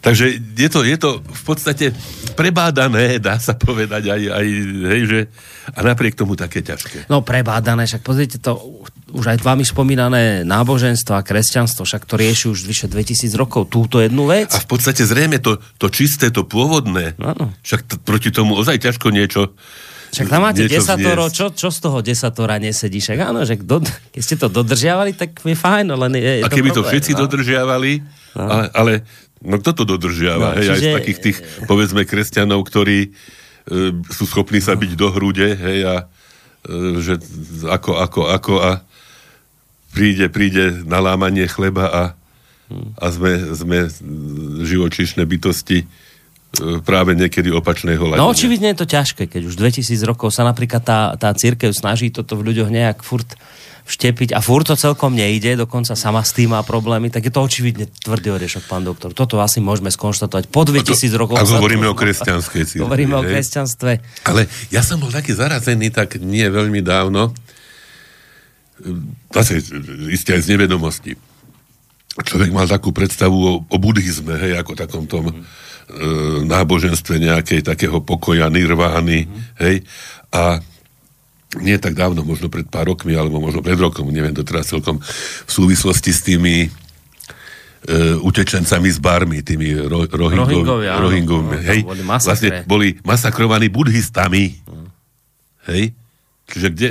[0.00, 1.92] Takže je to, je to v podstate
[2.32, 4.46] prebádané, dá sa povedať aj, aj
[4.96, 5.20] hej, že
[5.76, 7.04] a napriek tomu také ťažké.
[7.12, 12.46] No prebádané, však pozrite to, už aj vami spomínané náboženstvo a kresťanstvo, však to rieši
[12.50, 14.54] už vyše 2000 rokov túto jednu vec.
[14.54, 17.52] A v podstate zrejme to, to čisté, to pôvodné, ano.
[17.66, 19.54] však t- proti tomu ozaj ťažko niečo
[20.10, 22.98] však tam máte desatoro, čo, čo z toho desatora nesedí?
[22.98, 23.78] Však áno, že do,
[24.10, 26.90] keď ste to dodržiavali, tak je fajn, len je, je A keby to, problém, to
[26.90, 27.18] všetci no?
[27.22, 27.92] dodržiavali,
[28.34, 28.42] no.
[28.42, 28.92] ale, ale
[29.40, 30.52] No kto to dodržiava?
[30.52, 30.72] No, hej, čiže...
[30.76, 33.10] Aj z takých tých, povedzme, kresťanov, ktorí e,
[34.12, 35.94] sú schopní sa byť do hrude, hej, a
[36.68, 37.16] e, že
[37.64, 38.70] ako, ako, ako a
[39.90, 42.02] príde, príde na lámanie chleba a,
[42.98, 43.78] a sme, sme
[44.64, 45.86] živočíšne bytosti e,
[46.86, 48.22] práve niekedy opačného hľadenia.
[48.22, 52.14] No očividne je to ťažké, keď už 2000 rokov sa napríklad tá, tá církev snaží
[52.14, 53.36] toto v ľuďoch nejak furt
[53.90, 57.42] vštepiť a furt to celkom nejde, dokonca sama s tým má problémy, tak je to
[57.42, 59.10] očividne tvrdý orešok, pán doktor.
[59.10, 61.42] Toto asi môžeme skonštatovať po 2000 rokov.
[61.42, 62.86] A hovoríme o kresťanskej církvi.
[62.86, 63.20] Hovoríme hej.
[63.20, 63.92] o kresťanstve.
[64.30, 67.34] Ale ja som bol taký zarazený tak nie veľmi dávno,
[69.30, 69.60] zase
[70.10, 71.12] isté aj z nevedomosti.
[72.20, 75.36] Človek mal takú predstavu o, o buddhizme, hej, ako takom tom mm.
[75.36, 75.42] e,
[76.44, 79.40] náboženstve nejakej takého pokoja, nirvány, mm.
[79.62, 79.86] hej,
[80.34, 80.58] a
[81.58, 84.98] nie tak dávno, možno pred pár rokmi, alebo možno pred rokom, neviem to teraz celkom,
[85.02, 86.68] v súvislosti s tými e,
[88.18, 94.62] utečencami z barmy, tými ro, rohingov, rohingovia, no, hej, boli vlastne boli masakrovaní buddhistami.
[94.66, 94.88] Mm.
[95.70, 95.82] Hej?
[96.50, 96.88] Čiže kde,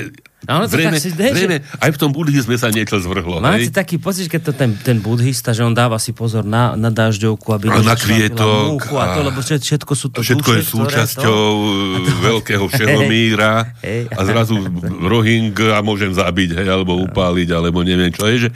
[0.48, 1.84] Áno, to zrejme, tak si dej, zrejme, že...
[1.84, 3.44] aj v tom buddhizme sa niečo zvrhlo.
[3.44, 3.76] Máte hej?
[3.76, 7.44] taký pocit, keď to ten, ten buddhista, že on dáva si pozor na, na dažďovku,
[7.52, 8.80] aby a na kvietok.
[8.96, 11.44] A, a to, lebo všetko sú to Všetko duše, je súčasťou
[12.00, 12.08] to...
[12.32, 14.56] Veľkého všeho míra hey, a zrazu
[15.04, 18.24] rohing a môžem zabiť, hej, alebo upáliť, alebo neviem čo.
[18.32, 18.50] Je, že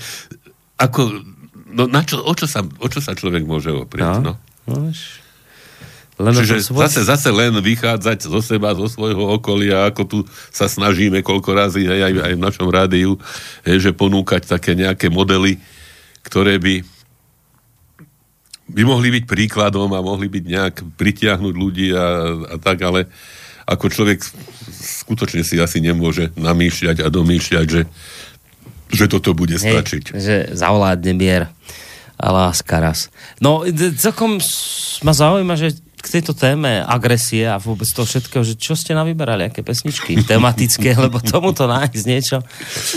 [0.80, 1.20] ako,
[1.68, 4.24] no, na čo, o, čo sa, o čo sa človek môže oprieť?
[4.24, 4.40] No.
[4.72, 4.88] no?
[4.88, 4.88] no
[6.22, 6.86] len Čiže svoj...
[6.86, 10.18] zase, zase len vychádzať zo seba, zo svojho okolia, ako tu
[10.54, 13.18] sa snažíme koľko razy aj, aj, aj v našom rádiu,
[13.66, 15.58] je, že ponúkať také nejaké modely,
[16.22, 16.86] ktoré by
[18.64, 22.06] by mohli byť príkladom a mohli byť nejak pritiahnuť ľudí a,
[22.48, 23.12] a tak, ale
[23.68, 24.24] ako človek
[25.04, 27.84] skutočne si asi nemôže namýšľať a domýšľať, že,
[28.92, 30.16] že toto bude stačiť.
[30.16, 31.44] Hej, že zavoládne mier
[32.16, 33.12] a láska raz.
[33.44, 33.68] No,
[34.00, 34.40] celkom
[35.04, 39.48] ma zaujíma, že k tejto téme agresie a vôbec toho všetkého, že čo ste navyberali,
[39.48, 42.44] aké pesničky tematické, lebo tomuto nájsť niečo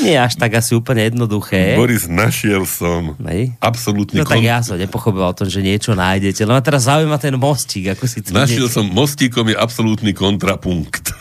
[0.03, 1.79] nie je až tak asi úplne jednoduché.
[1.79, 3.55] Boris, našiel som Nej?
[3.63, 4.19] absolútne...
[4.19, 7.39] No tak ja som nepochopil o tom, že niečo nájdete, len ma teraz zaujíma ten
[7.39, 11.15] mostík, ako si to Našiel som mostíkom je absolútny kontrapunkt.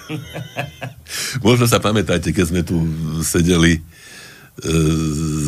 [1.46, 2.82] Možno sa pamätáte, keď sme tu
[3.22, 3.86] sedeli
[4.64, 5.48] s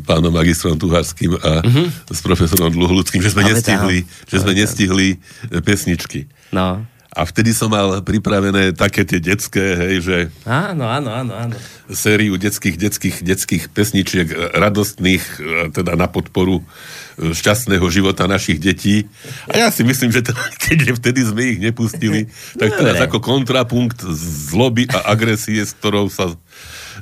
[0.00, 1.86] pánom magistrom Tuharským a uh-huh.
[2.08, 5.16] s profesorom Dluhľudským, že sme nestihli, že sme nestihli e,
[5.60, 6.24] pesničky.
[6.48, 6.80] No.
[7.10, 10.16] A vtedy som mal pripravené také tie detské, hej, že...
[10.46, 11.58] Áno, áno, áno, áno.
[11.90, 19.10] Sériu detských, detských, detských pesničiek, radostných, e, teda na podporu e, šťastného života našich detí.
[19.50, 20.38] A ja si myslím, že teda,
[20.70, 22.30] keďže vtedy sme ich nepustili,
[22.62, 24.00] tak teraz ako kontrapunkt
[24.48, 26.30] zloby a agresie, s ktorou sa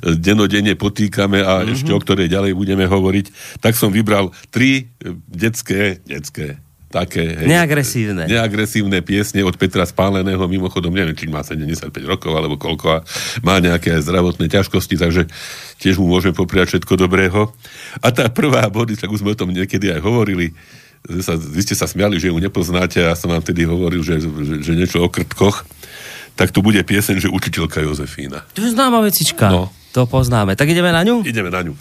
[0.03, 1.73] denodenne potýkame a mm-hmm.
[1.75, 4.91] ešte o ktorej ďalej budeme hovoriť, tak som vybral tri
[5.27, 6.59] detské, detské,
[6.89, 7.37] také...
[7.37, 8.25] Hej, neagresívne.
[8.25, 13.03] Neagresívne piesne od Petra Spáleného, mimochodom neviem, či má 75 rokov alebo koľko a
[13.45, 15.29] má nejaké aj zdravotné ťažkosti, takže
[15.77, 17.53] tiež mu môžem popriať všetko dobrého.
[18.01, 20.51] A tá prvá body, tak už sme o tom niekedy aj hovorili,
[21.21, 24.19] sa, vy ste sa smiali, že ju nepoznáte a ja som vám tedy hovoril, že,
[24.19, 25.63] že, že niečo o krtkoch,
[26.35, 28.43] tak tu bude pieseň, že učiteľka Jozefína.
[28.55, 29.47] To je známa vecička.
[29.51, 30.55] No, to poznáme.
[30.55, 31.21] Tak ideme na ňu?
[31.25, 31.73] Ideme na ňu.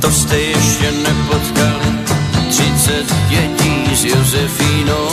[0.00, 1.90] To jste ještě nepotkali
[2.48, 5.08] 30 dětí s Josefínou.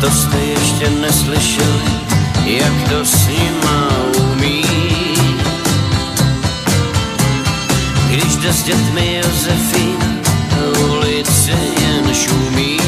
[0.00, 1.92] To jste ještě neslyšeli,
[2.44, 4.64] jak to s nima umí.
[8.10, 10.21] Když jde jde s dětmi Josefína,
[11.22, 12.78] ulice jen šumí.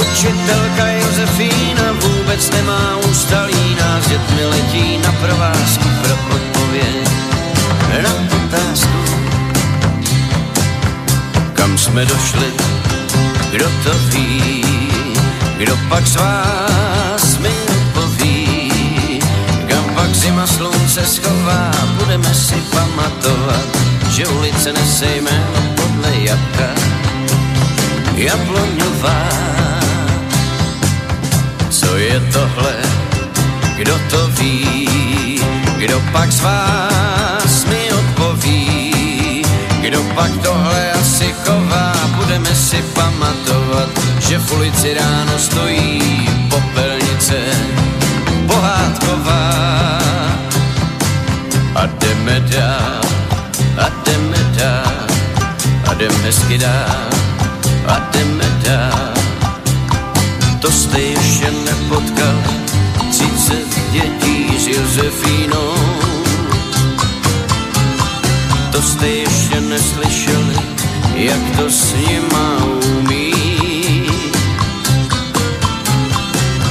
[0.00, 7.08] Učitelka Josefína vůbec nemá ústalí, s dětmi letí na provázku pro odpověď
[8.02, 8.98] na otázku.
[11.52, 12.52] Kam jsme došli,
[13.50, 14.64] kdo to ví,
[15.58, 18.70] kdo pak z vás mi odpoví,
[19.68, 23.75] kam pak zima slunce schová, budeme si pamatovat,
[24.16, 26.68] že ulice nese jméno podle jabka,
[28.14, 29.28] jabloňová.
[31.70, 32.74] Co je tohle,
[33.76, 35.40] kdo to ví,
[35.78, 39.42] kdo pak z vás mi odpoví,
[39.80, 47.36] kdo pak tohle asi chová, budeme si pamatovat, že v ulici ráno stojí popelnice
[48.46, 49.58] pohádková.
[51.74, 53.05] A jdeme dál,
[55.96, 57.10] a jdeme hezky dál,
[57.86, 59.14] a jdeme dál.
[60.60, 62.42] To jste ještě nepotkal,
[63.10, 63.56] 30
[63.92, 65.74] dětí s Josefínou.
[68.72, 70.56] To jste ještě neslyšeli,
[71.14, 72.64] jak to s nima
[72.98, 73.32] umí.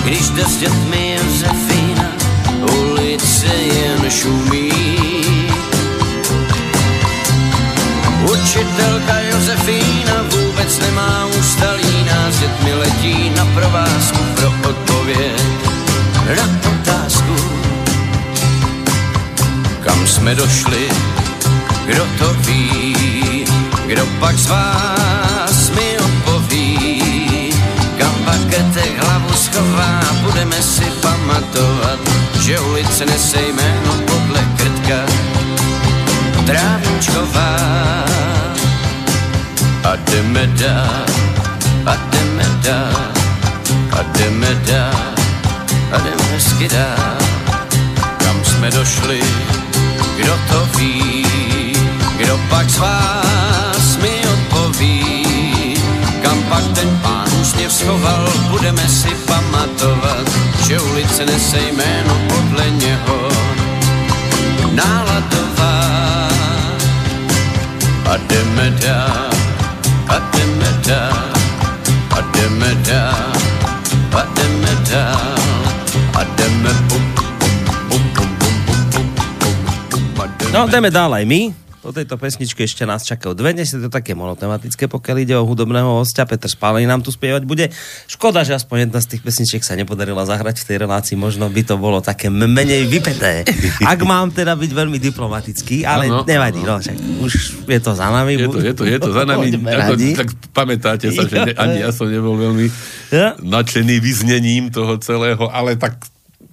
[0.03, 2.05] Když jde s dětmi Josefína,
[2.61, 4.84] ulice jen šumí.
[8.45, 15.41] Učitelka Josefína vůbec nemá ústalí, nás dětmi letí na provázku pro odpověď
[16.38, 17.36] na otázku.
[19.84, 20.89] Kam jsme došli,
[21.86, 23.45] kdo to ví,
[23.86, 27.53] kdo pak z vás mi odpoví,
[27.97, 31.99] kam paketek hlavu schová, budeme si pamatovat,
[32.39, 35.05] že ulice nese jméno podle krtka.
[36.45, 38.04] Trávničková.
[39.95, 40.45] A jdeme
[46.55, 47.17] hezky dál.
[48.17, 49.21] Kam jsme došli,
[50.17, 51.25] kdo to ví,
[52.17, 55.25] kdo pak z vás mi odpoví,
[56.23, 60.31] kam pak ten pán úsměv schoval, budeme si pamatovat,
[60.67, 63.29] že ulice nese jméno podle něho.
[64.71, 66.29] Náladová
[68.05, 68.69] a jdeme
[70.07, 71.01] Ademeda,
[72.13, 73.01] Ademeda,
[74.13, 75.03] Ademeda,
[76.13, 76.95] Ademeda.
[80.55, 81.64] No, dajme ďalej my.
[81.85, 85.45] Po tejto pesničke ešte nás čakajú dve, dnes je to také monotematické, pokiaľ ide o
[85.45, 86.25] hudobného hostia.
[86.25, 87.69] Peter Spálený nám tu spievať bude.
[88.09, 91.61] Škoda, že aspoň jedna z tých pesničiek sa nepodarila zahrať v tej relácii, možno by
[91.61, 93.45] to bolo také menej vypeté.
[93.85, 97.33] Ak mám teda byť veľmi diplomatický, ale Áno, nevadí, no, však už
[97.69, 98.33] je to za nami.
[98.33, 99.53] Je to, je to, je to za nami.
[99.53, 99.93] Ako,
[100.25, 102.65] tak pamätáte sa, že ani ja som nebol veľmi
[103.45, 106.01] nadšený vyznením toho celého, ale tak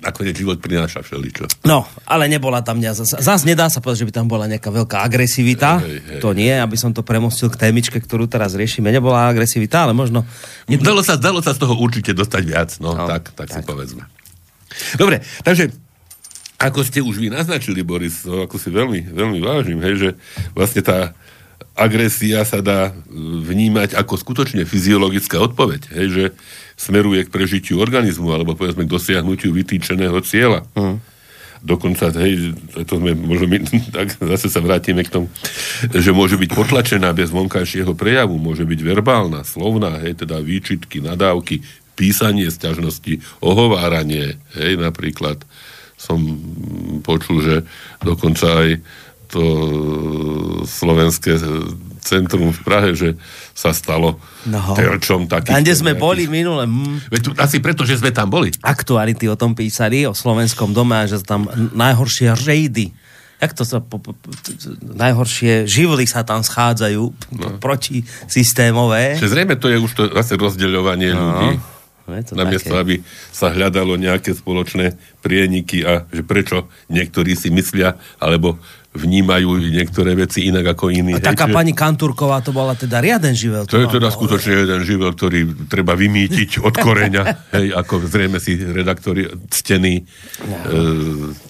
[0.02, 1.66] nakoniec život prináša všeličo.
[1.66, 3.14] No, ale nebola tam mňa zase.
[3.18, 5.82] Zas nedá sa povedať, že by tam bola nejaká veľká agresivita.
[5.82, 8.94] Hej, hej, to nie, aby som to premostil k témičke, ktorú teraz riešime.
[8.94, 10.22] Nebola agresivita, ale možno...
[10.68, 13.60] Dalo sa, dalo sa z toho určite dostať viac, no, No, no tak, tak, si
[13.62, 13.66] tak.
[13.66, 14.04] povedzme.
[15.00, 15.72] Dobre, takže
[16.60, 20.10] ako ste už vy naznačili, Boris, to ako si veľmi, veľmi vážim, hej, že
[20.54, 21.10] vlastne tá
[21.72, 22.92] agresia sa dá e,
[23.42, 26.24] vnímať ako skutočne fyziologická odpoveď, hej, že
[26.76, 30.66] smeruje k prežitiu organizmu alebo povedzme k dosiahnutiu vytýčeného cieľa.
[30.76, 30.98] Hm.
[31.62, 32.58] Dokonca, hej,
[32.90, 33.58] to sme, možno my,
[33.96, 35.26] tak zase sa vrátime k tomu,
[35.94, 41.62] že môže byť potlačená bez vonkajšieho prejavu, môže byť verbálna, slovná, hej, teda výčitky, nadávky,
[41.94, 45.38] písanie sťažnosti, ohováranie, hej, napríklad
[46.02, 46.18] som
[47.06, 47.56] počul, že
[48.02, 48.70] dokonca aj
[49.33, 49.42] to
[50.68, 51.40] slovenské
[52.04, 53.16] centrum v Prahe, že
[53.56, 54.74] sa stalo No.
[54.76, 55.54] terčom takých...
[55.54, 58.52] Tam, kde sme nejakých- boli minule, mm, Veď tu, asi preto, že sme tam boli.
[58.60, 62.92] aktuality o tom písali, o slovenskom dome že tam najhoršie rejdy
[63.42, 64.14] jak to sa, po, po,
[64.87, 67.02] najhoršie živly sa tam schádzajú
[67.35, 67.58] no.
[67.58, 69.18] proti systémové.
[69.18, 71.18] Že zrejme to je už to zase rozdeľovanie no.
[71.18, 71.50] ľudí.
[72.35, 72.83] Namiesto, také.
[72.83, 72.94] aby
[73.30, 78.58] sa hľadalo nejaké spoločné prieniky a že prečo niektorí si myslia alebo
[78.92, 81.16] vnímajú niektoré veci inak ako iní.
[81.16, 83.64] A taká Hej, čiže pani Kantúrková to bola teda riaden živel.
[83.64, 85.40] To je bola- teda skutočne jeden živel, ktorý
[85.72, 87.22] treba vymýtiť od koreňa.
[87.56, 90.04] Hej, ako zrejme si redaktori ctení.
[90.44, 90.56] No.
[90.68, 90.78] E,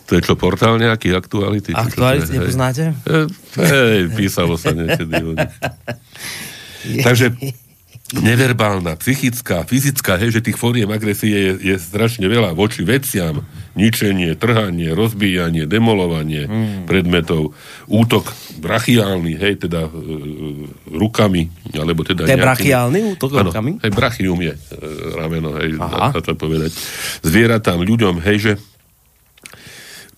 [0.07, 1.75] to je čo, portál nejaký aktuality?
[1.75, 1.83] to je?
[1.83, 2.37] Aktuality Hej.
[2.39, 2.85] nepoznáte?
[3.11, 3.27] E,
[3.59, 5.19] hej, písalo sa niekedy.
[7.07, 7.35] Takže
[8.23, 13.41] neverbálna, psychická, fyzická, hej, že tých fóriem agresie je, je strašne veľa voči veciam,
[13.73, 16.85] ničenie, trhanie, rozbíjanie, demolovanie mm.
[16.85, 17.57] predmetov,
[17.89, 19.93] útok brachiálny, hej, teda e,
[20.93, 22.29] rukami, alebo teda...
[22.29, 23.71] To je brachiálny útok ano, rukami?
[23.81, 24.61] Hej, brachium je e,
[25.17, 26.13] rameno, hej, Aha.
[26.13, 26.71] na to povedať.
[27.25, 28.53] Zvieratám, ľuďom, hej, že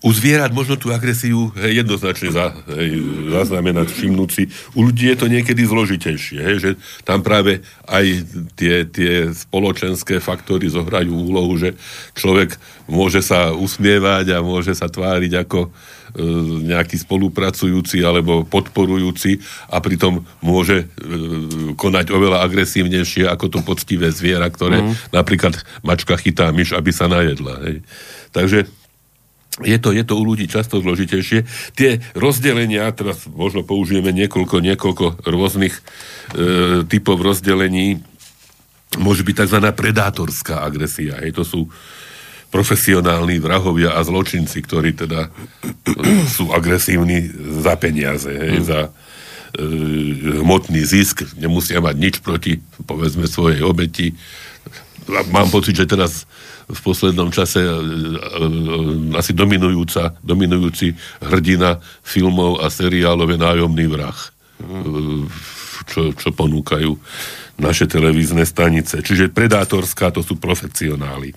[0.04, 3.00] u zvierat možno tú agresiu hej, jednoznačne za, hej,
[3.32, 4.52] zaznamenať, všimnúť si.
[4.76, 6.70] U ľudí je to niekedy zložitejšie, hej, že
[7.08, 8.04] tam práve aj
[8.52, 11.72] tie, tie spoločenské faktory zohrajú úlohu, že
[12.12, 15.68] človek môže sa usmievať a môže sa tváriť ako e,
[16.68, 19.40] nejaký spolupracujúci alebo podporujúci
[19.72, 20.86] a pritom môže e,
[21.80, 25.16] konať oveľa agresívnejšie ako to poctivé zviera, ktoré mm.
[25.16, 27.56] napríklad mačka chytá myš, aby sa najedla.
[27.64, 27.76] Hej.
[28.36, 28.83] Takže
[29.62, 31.46] je to, je to u ľudí často zložitejšie.
[31.78, 35.82] Tie rozdelenia, teraz možno použijeme niekoľko, niekoľko rôznych e,
[36.90, 38.02] typov rozdelení,
[38.98, 39.58] môže byť tzv.
[39.70, 41.22] predátorská agresia.
[41.22, 41.60] Hej, to sú
[42.50, 45.30] profesionálni vrahovia a zločinci, ktorí teda
[46.34, 47.26] sú agresívni
[47.62, 48.66] za peniaze, hej, mm.
[48.66, 48.90] za e,
[50.42, 54.14] hmotný zisk, nemusia mať nič proti, povedzme, svojej obeti.
[55.30, 56.26] Mám pocit, že teraz
[56.64, 57.76] v poslednom čase e, e,
[59.16, 64.18] asi dominujúca, dominujúci hrdina filmov a seriálov je nájomný vrah,
[65.88, 66.96] čo, čo ponúkajú
[67.54, 68.98] naše televízne stanice.
[68.98, 71.30] Čiže predátorská to sú profesionáli.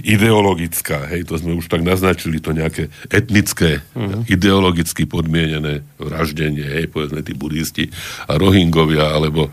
[0.00, 4.24] Ideologická, hej, to sme už tak naznačili, to nejaké etnické, mm.
[4.32, 7.92] ideologicky podmienené vraždenie, hej, povedzme tí buddhisti
[8.24, 9.52] a rohingovia, alebo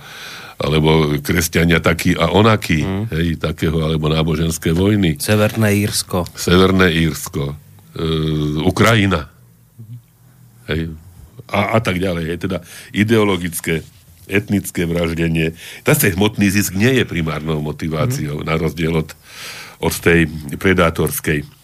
[0.58, 3.04] alebo kresťania takí a onakí, mm.
[3.14, 5.22] hej, takého, alebo náboženské vojny.
[5.22, 6.26] Severné Írsko.
[6.34, 7.54] Severné Írsko.
[7.94, 8.06] E,
[8.66, 9.30] Ukrajina.
[10.66, 10.98] Hej.
[11.48, 12.26] A, a tak ďalej.
[12.34, 12.58] Je teda
[12.90, 13.86] ideologické,
[14.26, 15.54] etnické vraždenie.
[15.86, 18.46] Zase hmotný zisk nie je primárnou motiváciou, mm.
[18.50, 19.14] na rozdiel od,
[19.78, 20.26] od tej
[20.58, 21.57] predátorskej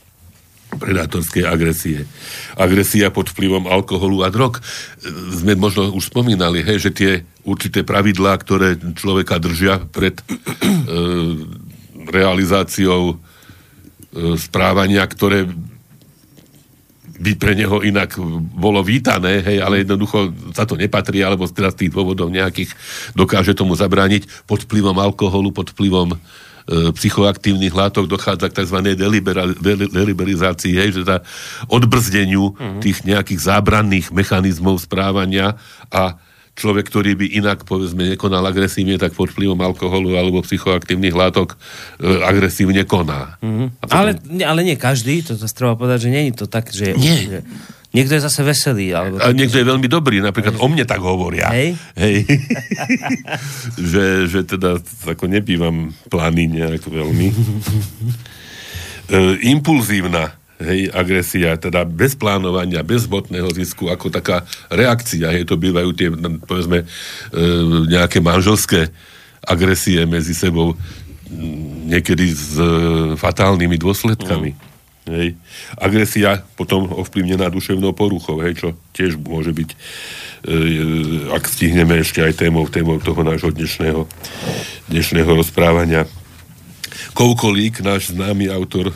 [0.77, 2.05] predátorskej agresie.
[2.57, 4.59] Agresia pod vplyvom alkoholu a drog.
[5.33, 7.11] Sme možno už spomínali, hej, že tie
[7.43, 10.23] určité pravidlá, ktoré človeka držia pred e,
[12.15, 13.15] realizáciou e,
[14.37, 15.47] správania, ktoré
[17.23, 18.19] by pre neho inak
[18.57, 22.73] bolo vítané, hej, ale jednoducho sa to nepatrí, alebo z tých dôvodov nejakých
[23.15, 26.19] dokáže tomu zabrániť pod vplyvom alkoholu, pod vplyvom
[26.69, 28.95] psychoaktívnych látok dochádza k tzv.
[29.91, 31.19] deliberizácii, hej, že tá
[31.67, 32.79] odbrzdeniu uh-huh.
[32.79, 35.59] tých nejakých zábranných mechanizmov správania
[35.91, 36.15] a
[36.53, 41.57] človek, ktorý by inak, povedzme, nekonal agresívne, tak pod vplyvom alkoholu alebo psychoaktívnych látok
[41.97, 43.41] e, agresívne koná.
[43.41, 43.73] Uh-huh.
[43.81, 43.97] Potom...
[43.97, 44.11] Ale,
[44.45, 46.93] ale nie každý, to zase treba povedať, že je to tak, že...
[46.93, 47.17] Nie.
[47.25, 47.39] Že
[47.93, 48.89] Niekto je zase veselý.
[48.89, 51.53] Alebo a niekto je veľmi dobrý, napríklad o mne tak hovoria.
[51.53, 51.77] Hej?
[51.93, 52.25] Hej.
[53.93, 57.27] že, že teda ako nebývam plány nejak veľmi.
[57.29, 64.41] e, impulzívna hej, agresia, teda bez plánovania, bez hmotného zisku, ako taká
[64.73, 66.09] reakcia, hej, to bývajú tie,
[66.49, 66.85] povedzme, e,
[67.93, 68.89] nejaké manželské
[69.45, 70.73] agresie medzi sebou,
[71.85, 72.65] niekedy s e,
[73.21, 74.57] fatálnymi dôsledkami.
[74.57, 74.72] Mm.
[75.03, 75.35] Hej.
[75.75, 79.77] Agresia potom ovplyvnená duševnou poruchou, hej, čo tiež môže byť, e,
[81.27, 84.07] ak stihneme ešte aj témou, témou toho nášho dnešného,
[84.87, 86.07] dnešného rozprávania.
[87.11, 88.95] Koukolík, náš známy autor,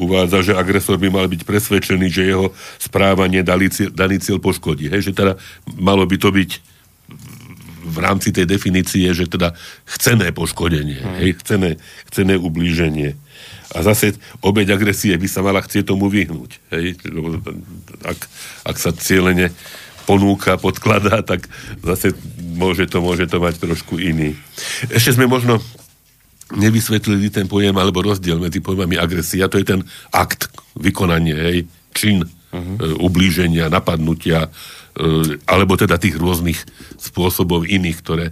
[0.00, 4.88] uvádza, že agresor by mal byť presvedčený, že jeho správanie daný cieľ, daný cieľ poškodí.
[4.88, 5.36] Hej, že teda
[5.76, 6.50] malo by to byť
[7.84, 9.52] v rámci tej definície, že teda
[9.84, 11.16] chcené poškodenie, hmm.
[11.20, 11.70] hej, chcené,
[12.08, 13.20] chcené ublíženie.
[13.74, 16.62] A zase obeď agresie by sa mala chcieť tomu vyhnúť.
[16.70, 16.94] Hej?
[18.06, 18.20] Ak,
[18.64, 19.50] ak sa cieľene
[20.06, 21.50] ponúka, podkladá, tak
[21.82, 22.14] zase
[22.54, 24.38] môže to, môže to mať trošku iný.
[24.92, 25.58] Ešte sme možno
[26.54, 29.48] nevysvetlili ten pojem alebo rozdiel medzi pojmami agresia.
[29.48, 29.80] To je ten
[30.12, 31.58] akt, vykonanie, hej,
[31.96, 32.22] čin
[32.54, 33.02] uh-huh.
[33.02, 34.46] ublíženia, napadnutia,
[34.94, 36.62] e, alebo teda tých rôznych
[37.02, 38.26] spôsobov iných, ktoré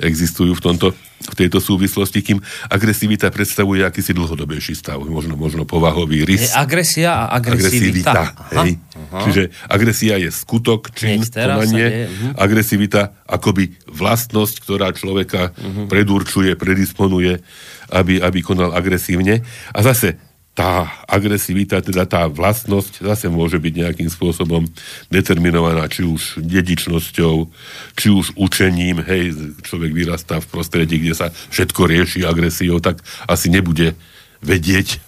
[0.00, 0.88] existujú v tomto
[1.18, 2.38] v tejto súvislosti, kým
[2.70, 6.48] agresivita predstavuje akýsi dlhodobejší stav, možno, možno povahový rys.
[6.48, 8.14] Je agresia a agresivita.
[8.14, 8.70] agresivita hej.
[8.78, 9.20] Aha.
[9.26, 12.06] Čiže agresia je skutok, čin, konanie.
[12.06, 12.32] Uh-huh.
[12.38, 15.90] Agresivita akoby vlastnosť, ktorá človeka uh-huh.
[15.90, 17.42] predurčuje, predisponuje,
[17.90, 19.42] aby, aby konal agresívne.
[19.74, 20.27] A zase
[20.58, 24.66] tá agresivita, teda tá vlastnosť zase môže byť nejakým spôsobom
[25.06, 27.46] determinovaná, či už dedičnosťou,
[27.94, 32.98] či už učením, hej, človek vyrastá v prostredí, kde sa všetko rieši agresiou, tak
[33.30, 33.94] asi nebude
[34.42, 34.98] vedieť,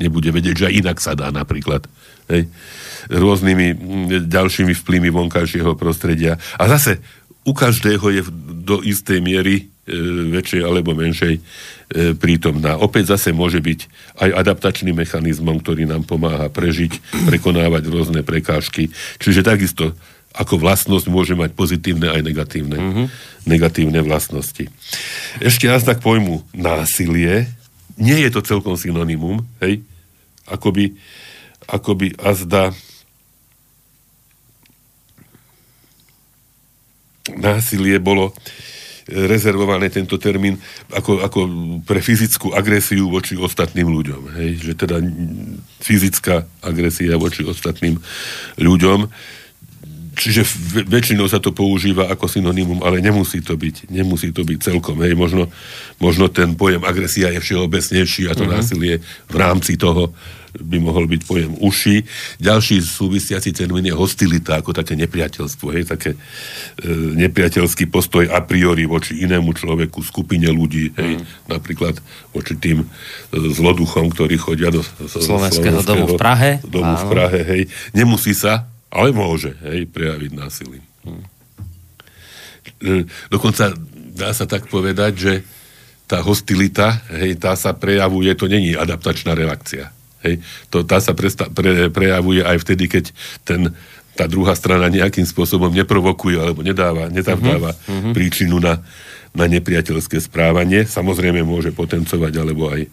[0.00, 1.84] nebude vedieť, že inak sa dá napríklad,
[2.32, 2.48] hej,
[3.12, 3.76] rôznymi
[4.24, 6.40] ďalšími vplyvmi vonkajšieho prostredia.
[6.56, 7.04] A zase
[7.44, 8.22] u každého je
[8.64, 9.68] do istej miery
[10.32, 11.40] väčšej alebo menšej e,
[12.16, 12.80] prítomná.
[12.80, 13.80] Opäť zase môže byť
[14.16, 18.88] aj adaptačným mechanizmom, ktorý nám pomáha prežiť, prekonávať rôzne prekážky.
[19.20, 19.92] Čiže takisto
[20.34, 23.06] ako vlastnosť môže mať pozitívne aj negatívne, mm-hmm.
[23.46, 24.66] negatívne vlastnosti.
[25.38, 27.46] Ešte raz tak pojmu násilie.
[27.94, 29.86] Nie je to celkom synonymum, hej?
[30.50, 30.98] Akoby,
[31.70, 32.74] akoby azda
[37.38, 38.34] násilie bolo
[39.08, 40.56] rezervované tento termín
[40.88, 41.40] ako, ako
[41.84, 44.22] pre fyzickú agresiu voči ostatným ľuďom.
[44.40, 44.50] Hej?
[44.64, 44.96] Že teda
[45.84, 48.00] fyzická agresia voči ostatným
[48.56, 49.06] ľuďom.
[50.14, 50.46] Čiže
[50.86, 55.02] väčšinou sa to používa ako synonymum, ale nemusí to byť, nemusí to byť celkom.
[55.02, 55.50] Hej, možno,
[55.98, 58.54] možno ten pojem agresia je všeobecnejší a to mm-hmm.
[58.54, 58.94] násilie
[59.28, 60.14] v rámci toho
[60.54, 62.06] by mohol byť pojem uši.
[62.38, 66.18] Ďalší súvisiaci termín je hostilita, ako také nepriateľstvo, hej, také e,
[67.26, 71.50] nepriateľský postoj a priori voči inému človeku, skupine ľudí, hej, mm.
[71.50, 71.98] napríklad
[72.30, 72.86] voči tým e,
[73.34, 76.50] zloduchom, ktorí chodia do, do Slovenského, Slovenského domu v Prahe.
[76.62, 77.62] Domu v Prahe, hej.
[77.90, 80.84] Nemusí sa, ale môže, hej, prejaviť násilím.
[81.02, 81.24] Mm.
[82.78, 82.92] E,
[83.28, 83.74] dokonca
[84.14, 85.32] dá sa tak povedať, že
[86.06, 89.90] tá hostilita, hej, tá sa prejavuje, to není adaptačná reakcia.
[90.22, 90.40] Hej,
[90.70, 93.04] to, tá sa presta, pre, prejavuje aj vtedy, keď
[93.42, 93.74] ten,
[94.14, 98.12] tá druhá strana nejakým spôsobom neprovokuje alebo nedáva, netavdáva mm-hmm.
[98.14, 98.78] príčinu na,
[99.34, 100.86] na nepriateľské správanie.
[100.86, 102.86] Samozrejme môže potencovať alebo aj,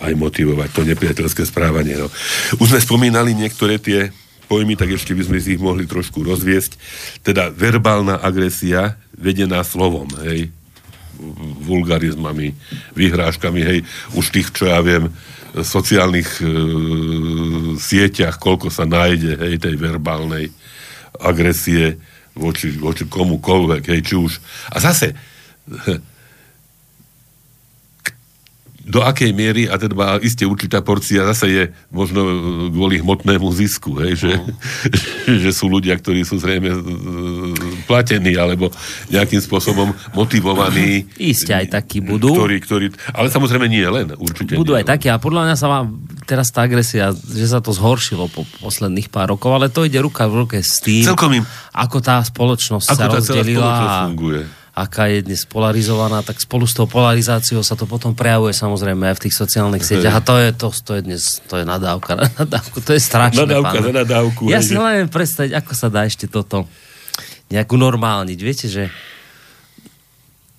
[0.00, 1.98] aj motivovať to nepriateľské správanie.
[1.98, 2.06] No.
[2.62, 4.14] Už sme spomínali niektoré tie
[4.48, 6.80] pojmy, tak ešte by sme si ich mohli trošku rozviesť.
[7.20, 10.48] Teda verbálna agresia vedená slovom, hej,
[11.68, 12.56] vulgarizmami,
[12.96, 13.78] vyhrážkami, hej,
[14.16, 15.12] už tých, čo ja viem,
[15.52, 16.44] sociálnych e,
[17.76, 20.52] sieťach, koľko sa nájde hej, tej verbálnej
[21.18, 21.98] agresie
[22.38, 24.32] voči, voči komukoľvek, hej, či už...
[24.72, 25.12] A zase,
[28.88, 32.24] do akej miery, a teda iste určitá porcia zase je možno
[32.72, 35.36] kvôli hmotnému zisku, hej, že, uh-huh.
[35.44, 36.80] že sú ľudia, ktorí sú zrejme e,
[37.84, 38.72] platení alebo
[39.12, 41.04] nejakým spôsobom motivovaní.
[41.20, 42.32] Isté aj takí budú.
[42.32, 45.68] Ktorí, ktorí, ale samozrejme nie len, určite Budú nie aj takí a podľa mňa sa
[45.68, 50.00] vám teraz tá agresia, že sa to zhoršilo po posledných pár rokov, ale to ide
[50.00, 51.44] ruka v ruke s tým, Celkom im,
[51.76, 53.68] ako tá spoločnosť ako sa tá rozdelila.
[53.68, 58.14] celá a- funguje aká je dnes polarizovaná, tak spolu s tou polarizáciou sa to potom
[58.14, 60.18] prejavuje samozrejme aj v tých sociálnych sieťach.
[60.18, 63.42] A to je, to, to je dnes, to je nadávka na nadávku, to je strašné.
[63.42, 64.42] Nadávka za nadávku.
[64.46, 66.70] Ja si že- len viem predstaviť, ako sa dá ešte toto
[67.50, 68.38] nejako normálniť.
[68.38, 68.92] Viete, že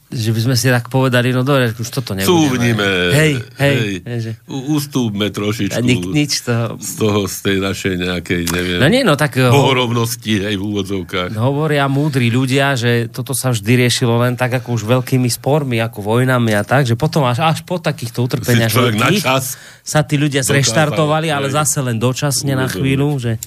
[0.10, 2.26] že by sme si tak povedali, no dobre, už toto nebudeme.
[2.26, 2.89] Súvnime.
[3.14, 3.78] Hej, hej.
[4.01, 4.32] hej že...
[4.49, 6.82] Ustúpme trošičku A nik, nič to...
[6.82, 9.38] z toho, z tej našej nejakej, neviem, No nie, no tak...
[9.38, 11.38] ho- bohorovnosti, hej, v úvodzovkách.
[11.38, 16.01] Hovoria múdri ľudia, že toto sa vždy riešilo len tak ako už veľkými spormi, ako
[16.01, 20.41] vojnami a tak, že potom až, až po takýchto utrpeniach veľkých čas sa tí ľudia
[20.41, 21.62] zreštartovali, ale hej.
[21.62, 23.38] zase len dočasne na chvíľu, že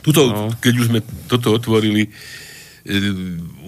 [0.00, 0.48] Tuto, No.
[0.56, 2.90] keď už sme toto otvorili, e,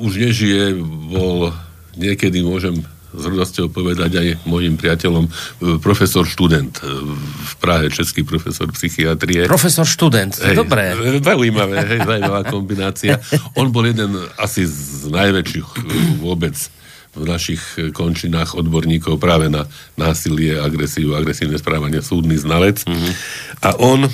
[0.01, 0.73] už nežije,
[1.13, 1.53] bol
[1.97, 2.81] niekedy, môžem
[3.13, 5.31] s hrdosťou povedať aj mojim priateľom, e,
[5.85, 6.89] profesor študent e,
[7.21, 9.45] v Prahe, český profesor psychiatrie.
[9.45, 10.97] profesor študent, je dobré.
[10.97, 13.21] e, Zaujímavé, hej, zaujímavá kombinácia.
[13.61, 15.69] On bol jeden asi z najväčších
[16.25, 16.57] vôbec
[17.13, 17.61] v našich
[17.93, 19.69] končinách odborníkov práve na
[20.01, 22.89] násilie, agresiu, agresívne správanie, súdny znalec.
[22.89, 23.13] Mm-hmm.
[23.61, 24.09] A on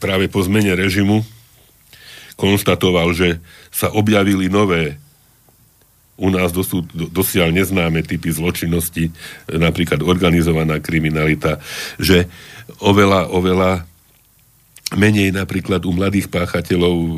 [0.00, 1.20] práve po zmene režimu
[2.40, 4.96] konštatoval, že sa objavili nové
[6.18, 9.12] u nás dosú, do, dosiaľ neznáme typy zločinnosti, e,
[9.54, 11.62] napríklad organizovaná kriminalita,
[12.02, 12.26] že
[12.82, 13.86] oveľa, oveľa
[14.98, 17.08] menej napríklad u mladých páchateľov e,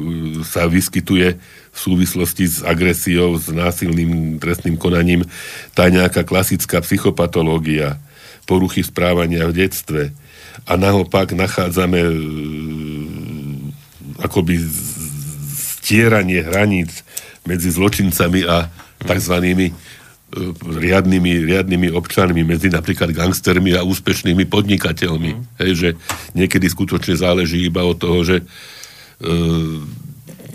[0.44, 1.40] sa vyskytuje
[1.70, 5.24] v súvislosti s agresiou, s násilným trestným konaním
[5.72, 7.96] tá nejaká klasická psychopatológia,
[8.44, 10.02] poruchy správania v detstve.
[10.68, 12.14] A naopak nachádzame e,
[14.20, 14.60] akoby
[15.56, 17.00] stieranie hraníc
[17.48, 18.68] medzi zločincami a
[19.02, 19.34] tzv.
[19.40, 19.68] e,
[20.60, 25.30] riadnymi, riadnymi občanmi, medzi napríklad gangstermi a úspešnými podnikateľmi.
[25.34, 25.42] Mm.
[25.58, 25.88] Hej, že
[26.36, 28.44] niekedy skutočne záleží iba od toho, že e,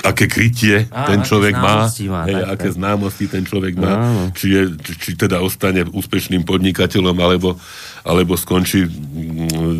[0.05, 2.75] aké krytie Á, ten človek má, má, hej, tak, aké tak.
[2.77, 4.23] známosti ten človek má, Áno.
[4.37, 7.57] či, je, či, či teda ostane úspešným podnikateľom, alebo,
[8.05, 8.85] alebo skončí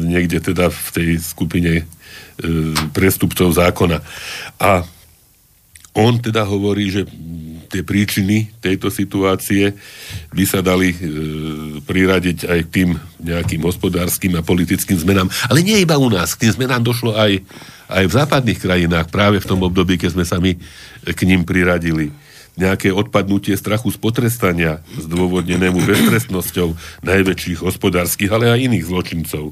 [0.10, 1.84] niekde teda v tej skupine e,
[2.90, 4.02] prestupcov zákona.
[4.58, 4.82] A
[5.96, 7.08] on teda hovorí, že
[7.68, 9.74] tie príčiny tejto situácie
[10.32, 10.98] by sa dali e,
[11.84, 12.90] priradiť aj k tým
[13.22, 15.28] nejakým hospodárskym a politickým zmenám.
[15.50, 16.38] Ale nie iba u nás.
[16.38, 17.42] K tým zmenám došlo aj,
[17.90, 20.56] aj v západných krajinách, práve v tom období, keď sme sa my
[21.06, 22.14] k ním priradili.
[22.56, 26.72] nejaké odpadnutie strachu z potrestania, zdôvodnenému beztrestnosťou
[27.04, 29.52] najväčších hospodárskych, ale aj iných zločincov.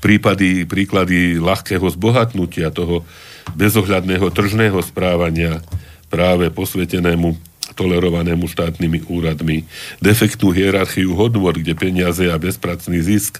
[0.00, 3.04] Prípady, príklady ľahkého zbohatnutia toho
[3.52, 5.60] bezohľadného tržného správania
[6.08, 7.36] práve posvetenému
[7.78, 9.62] tolerovanému štátnymi úradmi,
[10.02, 13.38] defektnú hierarchiu hodnot, kde peniaze a bezpracný zisk,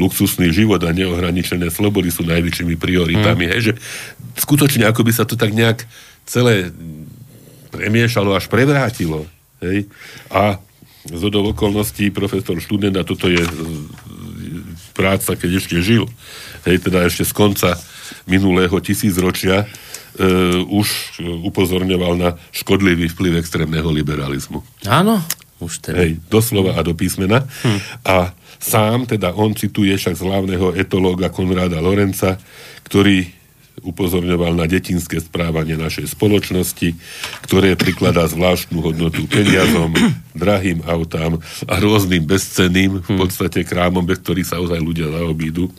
[0.00, 3.44] luxusný život a neohraničené slobody sú najväčšími prioritami.
[3.44, 3.52] Hmm.
[3.52, 3.72] Hej, že
[4.40, 5.84] skutočne ako by sa to tak nejak
[6.24, 6.72] celé
[7.68, 9.28] premiešalo až prevrátilo.
[9.60, 9.86] Hej?
[10.32, 10.56] A
[11.04, 13.44] z okolností profesor študent, a toto je
[14.96, 16.08] práca, keď ešte žil,
[16.64, 17.76] hej, teda ešte z konca
[18.24, 19.68] minulého tisícročia,
[20.70, 24.62] už upozorňoval na škodlivý vplyv extrémneho liberalizmu.
[24.86, 25.18] Áno,
[25.58, 26.06] už teda.
[26.06, 27.46] Hej, doslova a do písmena.
[27.62, 27.80] Hm.
[28.06, 28.16] A
[28.62, 32.38] sám, teda on cituje však hlavného etológa Konráda Lorenca,
[32.86, 33.26] ktorý
[33.84, 36.94] upozorňoval na detinské správanie našej spoločnosti,
[37.44, 39.92] ktoré prikladá zvláštnu hodnotu peniazom,
[40.38, 43.18] drahým autám a rôznym bezceným, v hm.
[43.18, 45.74] podstate krámom, bez ktorých sa ozaj ľudia zaobídu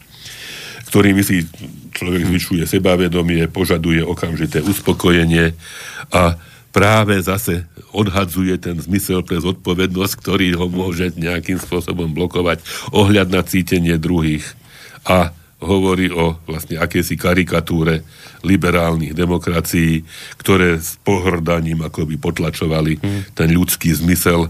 [0.96, 1.44] ktorými si
[1.92, 5.52] človek zvyšuje sebavedomie, požaduje okamžité uspokojenie
[6.08, 6.40] a
[6.72, 12.64] práve zase odhadzuje ten zmysel pre zodpovednosť, ktorý ho môže nejakým spôsobom blokovať,
[12.96, 14.48] ohľad na cítenie druhých.
[15.04, 18.08] A hovorí o vlastne akési karikatúre
[18.48, 20.08] liberálnych demokracií,
[20.40, 23.22] ktoré s pohrdaním akoby potlačovali hmm.
[23.36, 24.48] ten ľudský zmysel,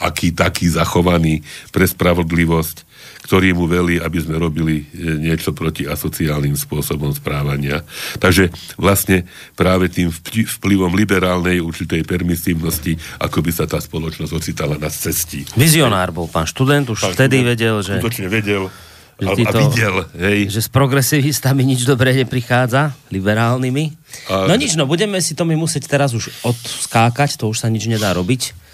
[0.00, 1.42] aký taký zachovaný
[1.72, 2.86] pre spravodlivosť
[3.26, 7.82] ktorý mu velí, aby sme robili e, niečo proti asociálnym spôsobom správania.
[8.22, 9.26] Takže vlastne
[9.58, 15.42] práve tým vplyvom liberálnej určitej permisívnosti, ako by sa tá spoločnosť ocitala na cestí.
[15.58, 17.98] Vizionár bol pán študent, už pán vtedy vedel, že...
[17.98, 18.70] Skutočne vedel,
[19.18, 20.40] že a, a videl, hej.
[20.46, 23.84] Že s progresivistami nič dobré neprichádza, liberálnymi.
[24.30, 24.46] A...
[24.46, 27.90] No nič, no budeme si to my musieť teraz už odskákať, to už sa nič
[27.90, 28.65] nedá robiť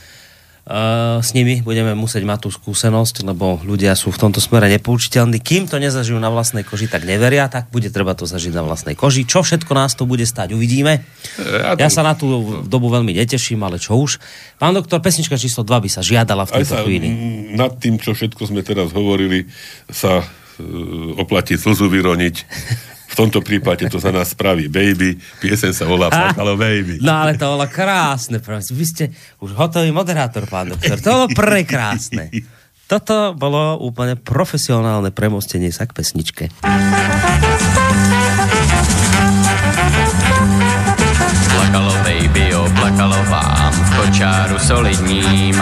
[0.62, 5.42] s nimi budeme musieť mať tú skúsenosť, lebo ľudia sú v tomto smere nepoučiteľní.
[5.42, 8.94] Kým to nezažijú na vlastnej koži, tak neveria, tak bude treba to zažiť na vlastnej
[8.94, 9.26] koži.
[9.26, 11.02] Čo všetko nás to bude stať, uvidíme.
[11.42, 14.22] Ja, ja sa na tú dobu veľmi neteším, ale čo už.
[14.62, 17.06] Pán doktor, pesnička číslo 2 by sa žiadala v tejto chvíli.
[17.58, 19.50] Nad tým, čo všetko sme teraz hovorili,
[19.90, 22.36] sa uh, oplatí slzu vyroniť.
[23.12, 26.96] V tomto prípade to za nás spraví Baby, piesen sa volá Plakalo Baby.
[27.04, 28.80] No ale to bolo krásne, prosím.
[28.80, 29.04] Vy ste
[29.44, 30.96] už hotový moderátor, pán doktor.
[30.96, 32.32] To bolo prekrásne.
[32.88, 36.48] Toto bolo úplne profesionálne premostenie sa k pesničke.
[41.52, 45.56] Plakalo baby, o plakalo vám v kočáru solidním.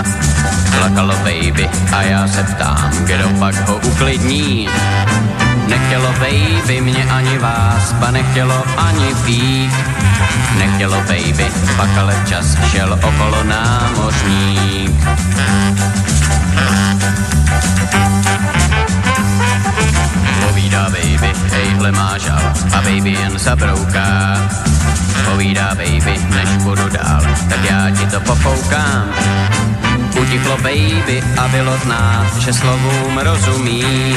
[0.70, 4.70] Plakalo baby a já se ptám, kdo pak ho uklidní.
[5.70, 9.72] Nechtělo baby mě ani vás, pa nechtělo ani pít.
[10.58, 11.46] Nechtělo baby,
[11.76, 15.04] pak ale čas šel okolo námořník.
[20.48, 24.36] Povídá baby, ejhle má žal a baby jen zabrouká.
[25.30, 29.04] Povídá baby, než budu dál, tak já ti to pofoukám.
[30.20, 34.16] Utichlo baby a bylo znát, že slovům rozumí.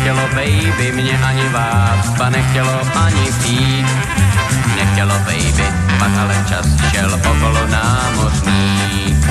[0.00, 3.86] Nechtělo baby mě ani vás, pa nechtělo ani pít.
[4.76, 5.64] Nechtělo baby,
[5.98, 9.26] pak ale čas šel okolo námořník.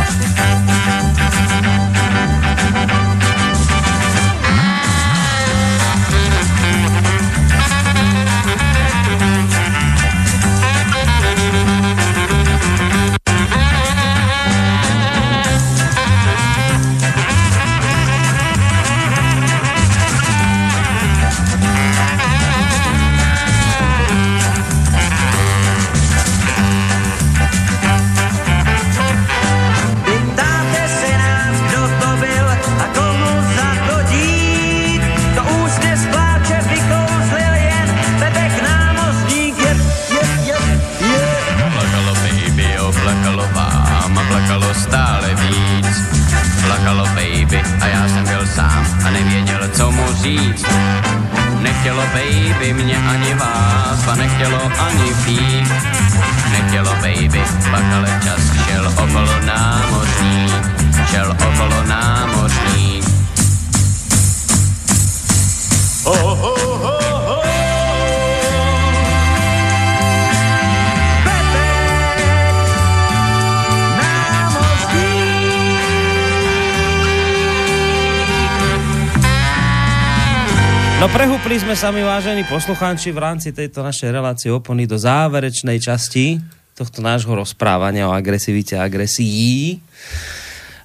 [80.99, 85.79] No prehúpli sme sa, my vážení poslucháči, v rámci tejto našej relácie opony do záverečnej
[85.79, 86.43] časti
[86.75, 89.79] tohto nášho rozprávania o agresivite a agresii.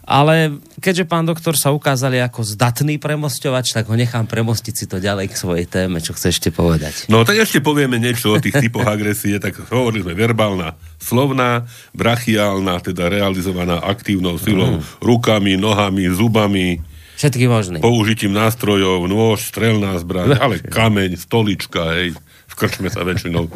[0.07, 5.03] Ale keďže pán doktor sa ukázali ako zdatný premosťovač, tak ho nechám premostiť si to
[5.03, 5.99] ďalej k svojej téme.
[5.99, 7.11] Čo chce ešte povedať?
[7.11, 9.43] No tak ešte povieme niečo o tých typoch agresie.
[9.43, 15.03] Tak hovorili sme verbálna, slovná, brachiálna, teda realizovaná aktívnou silou, mm.
[15.03, 17.79] rukami, nohami, zubami, Všetky možné.
[17.79, 22.15] Použitím nástrojov, nôž, strelná zbraň, ale kameň, stolička, hej.
[22.45, 23.51] V krčme sa väčšinou.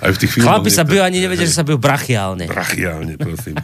[0.00, 0.48] Aj v tých filmoch.
[0.48, 2.48] Chlapi sa bijú, ani nevedia, že sa bijú brachiálne.
[2.48, 3.58] Brachiálne, prosím.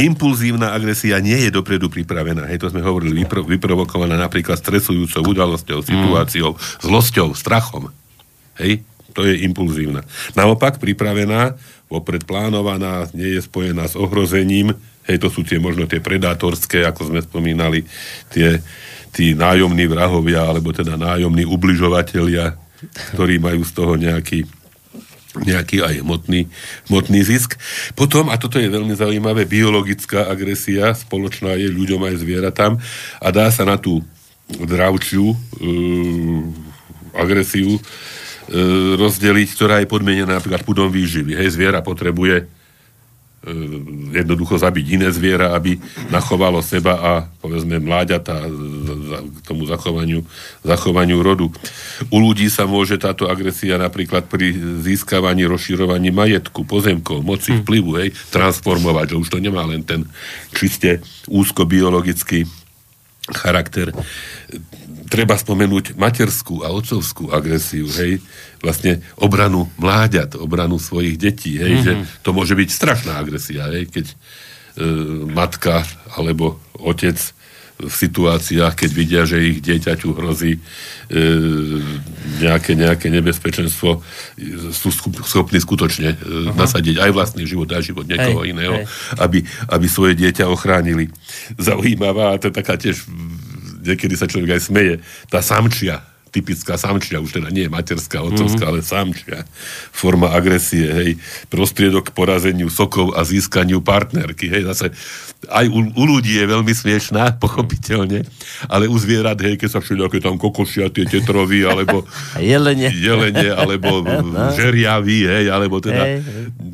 [0.00, 2.48] Impulzívna agresia nie je dopredu pripravená.
[2.48, 6.88] Hej, to sme hovorili, vypro, vyprovokovaná napríklad stresujúcou udalosťou, situáciou, mm.
[6.88, 7.92] zlosťou, strachom.
[8.56, 8.80] Hej,
[9.12, 10.06] to je impulzívna.
[10.32, 11.60] Naopak pripravená,
[11.92, 14.72] vopred plánovaná, nie je spojená s ohrozením,
[15.04, 17.84] Hej, to sú tie možno tie predátorské, ako sme spomínali,
[18.32, 18.56] tie,
[19.12, 22.56] tí nájomní vrahovia, alebo teda nájomní ubližovateľia,
[23.12, 24.48] ktorí majú z toho nejaký
[25.34, 26.46] nejaký aj hmotný,
[26.86, 27.58] hmotný zisk.
[27.98, 32.78] Potom, a toto je veľmi zaujímavé, biologická agresia, spoločná je ľuďom aj zvieratám
[33.18, 33.98] a dá sa na tú
[34.46, 36.40] dravčiu uh,
[37.18, 37.82] agresiu uh,
[38.94, 41.34] rozdeliť, ktorá je podmienená napríklad pudom výživy.
[41.34, 42.63] Hej, zviera potrebuje E,
[44.14, 45.76] jednoducho zabiť iné zviera, aby
[46.08, 47.12] nachovalo seba a
[47.44, 48.48] povedzme mláďata
[49.20, 50.24] k tomu zachovaniu,
[50.64, 51.52] zachovaniu rodu.
[52.08, 57.60] U ľudí sa môže táto agresia napríklad pri získavaní, rozširovaní majetku, pozemkov, moci, hm.
[57.62, 60.08] vplyvu, hej, transformovať, že už to nemá len ten
[60.56, 62.48] čiste úzko biologický
[63.32, 63.94] charakter
[65.08, 68.18] treba spomenúť materskú a otcovskú agresiu, hej,
[68.60, 71.86] vlastne obranu mláďat, obranu svojich detí, hej, mm-hmm.
[71.86, 72.04] že mhm.
[72.24, 74.16] to môže byť strašná agresia, hej, keď e,
[75.30, 75.86] matka
[76.18, 77.16] alebo otec
[77.74, 80.60] v situáciách, keď vidia, že ich dieťaťu hrozí e,
[82.38, 83.98] nejaké, nejaké nebezpečenstvo,
[84.70, 84.88] sú
[85.26, 86.54] schopní skutočne e, uh-huh.
[86.54, 88.86] nasadiť aj vlastný život, aj život niekoho hej, iného, hej.
[89.18, 89.38] Aby,
[89.74, 91.10] aby svoje dieťa ochránili.
[91.58, 93.10] Zaujímavá, a to je taká tiež
[93.84, 94.94] niekedy sa človek aj smeje,
[95.28, 96.00] tá samčia,
[96.34, 98.82] typická samčia, už teda nie materská, otcovská, mm-hmm.
[98.82, 99.38] ale samčia,
[99.94, 101.10] forma agresie, hej,
[101.46, 104.90] prostriedok k porazeniu sokov a získaniu partnerky, hej, zase
[105.46, 108.26] aj u, u ľudí je veľmi smiešná, pochopiteľne,
[108.66, 112.02] ale u zvierat, hej, keď sa všelijaké tam kokošia, tie tetrovy, alebo
[112.40, 114.02] jelene, jelene alebo
[114.34, 114.50] no.
[114.56, 116.16] žeriavy, hej, alebo teda, hej.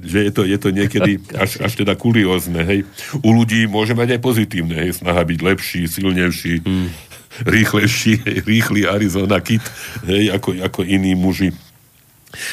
[0.06, 2.80] že je to, je to niekedy až, až teda kuriózne, hej.
[3.20, 7.09] U ľudí môže mať aj pozitívne, hej, snaha byť lepší, silnejší, hmm
[7.46, 9.62] rýchlejší, rýchly Arizona Kit,
[10.06, 11.54] hej, ako, ako iní muži.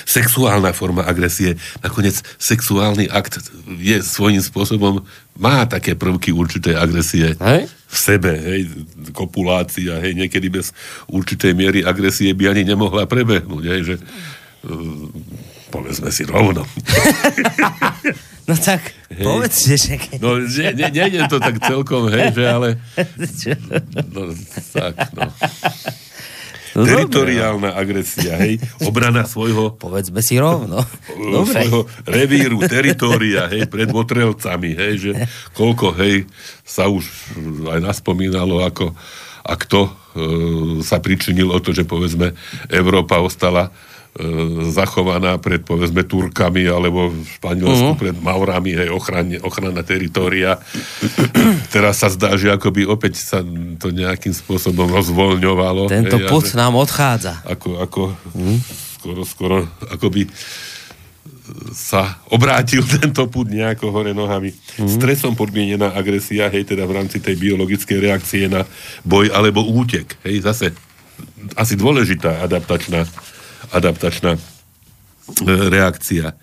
[0.10, 1.54] Sexuálna forma agresie,
[1.86, 3.38] nakoniec sexuálny akt
[3.78, 5.06] je svojím spôsobom,
[5.38, 7.70] má také prvky určitej agresie hej?
[7.70, 8.74] v sebe, hej,
[9.14, 10.74] kopulácia, hej, niekedy bez
[11.06, 15.14] určitej miery agresie by ani nemohla prebehnúť, hej, že uh,
[15.70, 16.66] povedzme si rovno.
[18.48, 19.24] No tak, hej.
[19.24, 19.94] povedzte, že...
[20.20, 22.70] No, nie, nie je to tak celkom, hej, že ale...
[24.14, 24.34] No,
[24.76, 25.28] tak, no.
[26.78, 29.74] No, Teritoriálna dobre, agresia, hej, obrana svojho...
[29.82, 30.86] Povedzme si rovno.
[31.10, 31.66] Dobre.
[31.66, 35.12] Svojho revíru, teritoria, hej, pred motrelcami, hej, že
[35.58, 36.30] koľko, hej,
[36.62, 37.02] sa už
[37.74, 38.94] aj naspomínalo, ako
[39.48, 39.92] a kto e,
[40.84, 42.36] sa pričinil o to, že povedzme
[42.68, 43.72] Európa ostala
[44.74, 48.02] zachovaná pred, povedzme, Turkami alebo v Španielsku uh-huh.
[48.02, 50.58] pred Maurami, hej, ochrane, ochrana teritoria.
[51.76, 53.46] Teraz sa zdá, že akoby opäť sa
[53.78, 55.86] to nejakým spôsobom rozvoľňovalo.
[55.86, 57.46] Tento hej, put nám odchádza.
[57.46, 58.58] Ako, ako uh-huh.
[58.98, 59.58] skoro, skoro,
[59.94, 60.26] akoby
[61.72, 64.52] sa obrátil tento put nejako hore nohami.
[64.82, 64.90] Mm.
[64.90, 68.68] Stresom podmienená agresia, hej, teda v rámci tej biologickej reakcie na
[69.06, 70.18] boj alebo útek.
[70.28, 70.66] Hej, zase
[71.58, 73.08] asi dôležitá adaptačná
[73.74, 74.40] adaptačná e,
[75.48, 76.36] reakcia.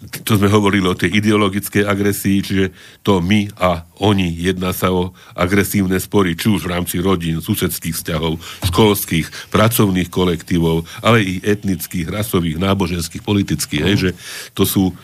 [0.00, 2.66] To sme hovorili o tej ideologickej agresii, čiže
[3.04, 8.00] to my a oni, jedná sa o agresívne spory, či už v rámci rodín, susedských
[8.00, 14.10] vzťahov, školských, pracovných kolektívov, ale i etnických, rasových, náboženských, politických, hej, že
[14.56, 14.94] to sú e,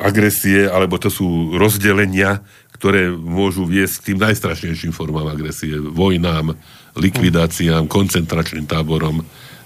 [0.00, 2.40] agresie, alebo to sú rozdelenia,
[2.80, 5.76] ktoré môžu viesť k tým najstrašnejším formám agresie.
[5.76, 6.56] Vojnám,
[6.96, 9.20] likvidáciám, koncentračným táborom,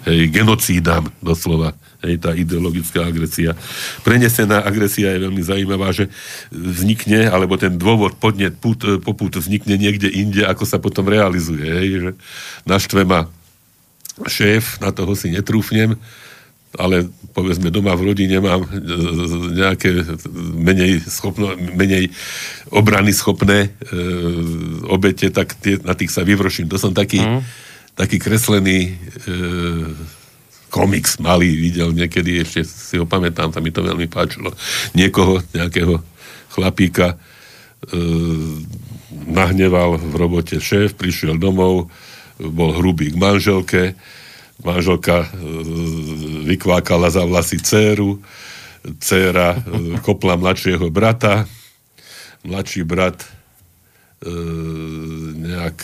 [0.07, 1.73] hej, genocídam doslova,
[2.05, 3.57] hej, tá ideologická agresia.
[4.07, 6.13] Prenesená agresia je veľmi zaujímavá, že
[6.53, 11.65] vznikne, alebo ten dôvod, podnet, put, poput vznikne niekde inde, ako sa potom realizuje.
[11.65, 12.11] Hej, že
[12.69, 13.27] naštve ma
[14.29, 15.99] šéf, na toho si netrúfnem,
[16.79, 18.69] ale povedzme doma v rodine mám e,
[19.55, 20.19] nejaké
[20.59, 22.11] menej, schopno, menej
[22.71, 23.99] obrany schopné e,
[24.91, 26.71] obete, tak tie, na tých sa vyvroším.
[26.71, 27.41] To som taký, mm.
[27.95, 28.93] Taký kreslený e,
[30.71, 34.51] komiks malý videl niekedy, ešte si ho pamätám, tam mi to veľmi páčilo.
[34.99, 36.03] Niekoho, nejakého
[36.51, 37.17] chlapíka e,
[39.31, 41.87] nahneval v robote šéf, prišiel domov,
[42.43, 43.83] bol hrubý k manželke,
[44.67, 45.29] manželka e,
[46.51, 48.19] vykvákala za vlasy dceru,
[48.99, 49.59] dcera e,
[50.03, 51.47] kopla mladšieho brata,
[52.43, 53.29] mladší brat e,
[55.39, 55.79] nejak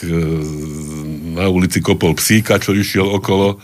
[1.33, 3.63] na ulici kopol psíka, čo išiel okolo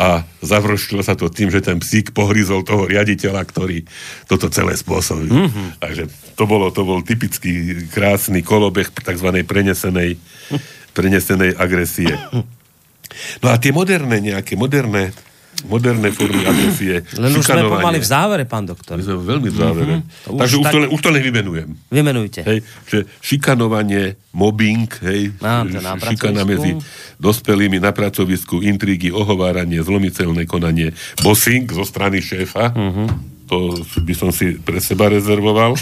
[0.00, 3.84] a završilo sa to tým, že ten psík pohryzol toho riaditeľa, ktorý
[4.30, 5.28] toto celé spôsobil.
[5.28, 5.68] Mm-hmm.
[5.82, 6.04] Takže
[6.38, 9.28] to, bolo, to bol typický krásny kolobeh tzv.
[9.44, 10.16] prenesenej,
[10.96, 12.14] prenesenej agresie.
[13.42, 15.10] No a tie moderné nejaké, moderné
[15.66, 19.00] moderné formy agresie, Len už sme pomaly v závere, pán doktor.
[19.00, 19.94] My sme veľmi v závere.
[20.00, 20.38] Mm-hmm.
[20.38, 20.72] Takže už, tak...
[20.72, 21.68] to, už to nevymenujem.
[21.90, 22.40] Vymenujte.
[22.44, 22.58] Hej,
[22.88, 25.74] že šikanovanie, mobbing, hej, Mám
[26.06, 26.78] šikana medzi
[27.18, 33.06] dospelými na pracovisku, intrigy, ohováranie, zlomiteľné konanie, bossing zo strany šéfa, mm-hmm.
[33.50, 35.74] to by som si pre seba rezervoval.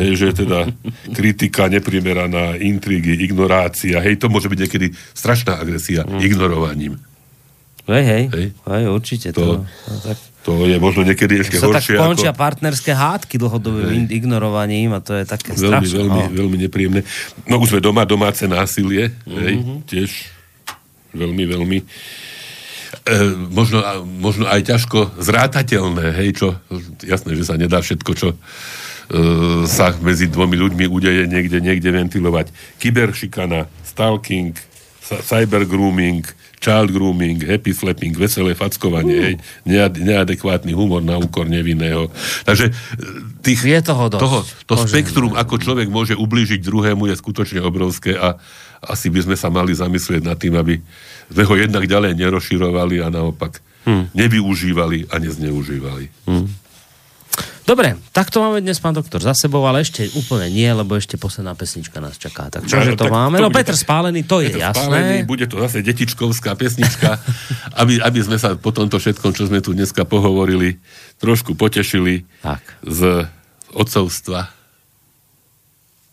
[0.00, 0.70] hej, že teda
[1.12, 6.20] kritika neprimeraná, intrigy, ignorácia, hej, to môže byť niekedy strašná agresia mm.
[6.22, 6.94] ignorovaním.
[7.90, 8.46] Hej, hej, hej.
[8.54, 9.28] hej určite.
[9.34, 10.16] To, to, to, tak...
[10.46, 11.98] to je možno niekedy ešte to horšie.
[11.98, 12.40] tak končia ako...
[12.40, 14.16] partnerské hádky dlhodobým hej.
[14.16, 15.96] ignorovaním a to je také veľmi, strašné.
[15.98, 16.36] Veľmi, no.
[16.38, 17.00] veľmi nepríjemné.
[17.50, 19.40] No už sme doma, domáce násilie, mm-hmm.
[19.42, 19.74] hej, mhm.
[19.90, 20.10] tiež
[21.10, 21.86] veľmi, veľmi e,
[23.50, 26.46] možno, možno aj ťažko zrátateľné, hej, čo,
[27.02, 28.38] jasné, že sa nedá všetko, čo
[29.10, 32.54] E, sa medzi dvomi ľuďmi udeje niekde, niekde ventilovať.
[32.78, 34.54] Kyberšikana, stalking,
[35.18, 36.22] cyber grooming,
[36.60, 39.66] child grooming, happy slapping, veselé fackovanie, uh.
[39.66, 42.12] nead, neadekvátny humor na úkor nevinného.
[42.46, 42.72] Takže e,
[43.42, 44.22] tých, je toho dosť.
[44.22, 44.38] Toho,
[44.68, 48.38] to Bože, spektrum, ako človek môže ublížiť druhému, je skutočne obrovské a
[48.80, 50.80] asi by sme sa mali zamyslieť nad tým, aby
[51.28, 54.12] sme ho jednak ďalej nerozširovali a naopak hmm.
[54.16, 56.06] nevyužívali a nezneužívali.
[56.28, 56.48] Hmm.
[57.70, 61.14] Dobre, tak to máme dnes, pán doktor, za sebou, ale ešte úplne nie, lebo ešte
[61.14, 62.50] posledná pesnička nás čaká.
[62.50, 63.38] Tak čože to máme?
[63.38, 64.74] To no Petr Spálený, to je jasné.
[64.74, 67.22] Spálený, bude to zase detičkovská pesnička,
[67.80, 70.82] aby, aby sme sa po tomto všetkom, čo sme tu dneska pohovorili,
[71.22, 72.58] trošku potešili tak.
[72.82, 73.30] z
[73.70, 74.50] otcovstva.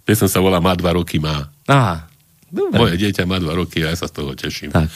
[0.05, 1.49] Pesem sa volá Má dva roky, má.
[1.65, 2.05] Aha.
[2.47, 2.79] Dobre.
[2.79, 4.71] Moje dieťa má dva roky a ja sa z toho teším.
[4.71, 4.87] Tak.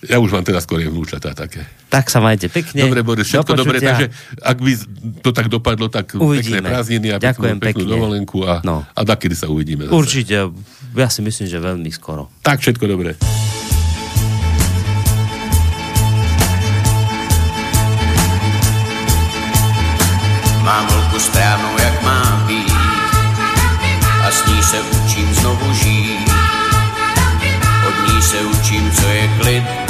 [0.00, 1.68] Ja už mám teda skôr vnúčatá také.
[1.92, 2.88] Tak sa majte pekne.
[2.88, 4.08] Dobre, Boris, všetko do dobre, takže
[4.40, 4.72] ak by
[5.20, 6.64] to tak dopadlo, tak uvidíme.
[6.64, 8.80] pekné prázdniny a Ďakujem peknú, peknú dovolenku a, no.
[8.96, 9.84] a kedy sa uvidíme.
[9.84, 9.92] Zase.
[9.92, 10.36] Určite,
[10.96, 12.32] ja si myslím, že veľmi skoro.
[12.40, 13.20] Tak, všetko dobre.
[20.64, 22.72] Mám holku správnou, jak má být
[24.24, 26.30] a s ní se učím znovu žít.
[27.88, 29.89] Od ní se učím, co je klid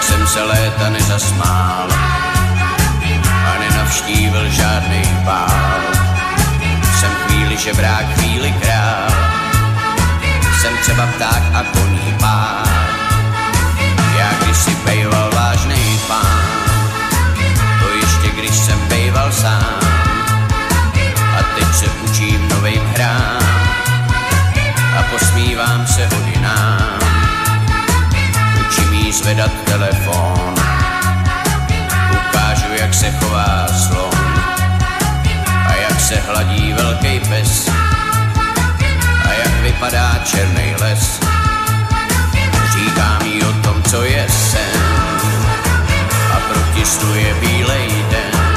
[0.00, 1.88] tak jsem se léta nezasmál
[3.22, 5.80] a nenavštívil žádný pál.
[7.00, 9.10] Jsem chvíli žebrák, chvíli král,
[10.60, 12.68] jsem třeba pták a koní pár.
[14.18, 16.80] Já když si bejval vážný pán,
[17.80, 19.80] to ještě když jsem bejval sám,
[21.38, 23.42] a teď se učím novým hrám
[24.98, 27.09] a posmívám se hodinám
[29.10, 30.54] umí zvedat telefon.
[32.10, 34.14] Ukážu, jak se chová slon
[35.46, 37.68] a jak se hladí velký pes
[39.24, 41.20] a jak vypadá černý les.
[42.72, 45.20] Říkám jí o tom, co je sen
[46.32, 48.49] a proti snu je bílej den.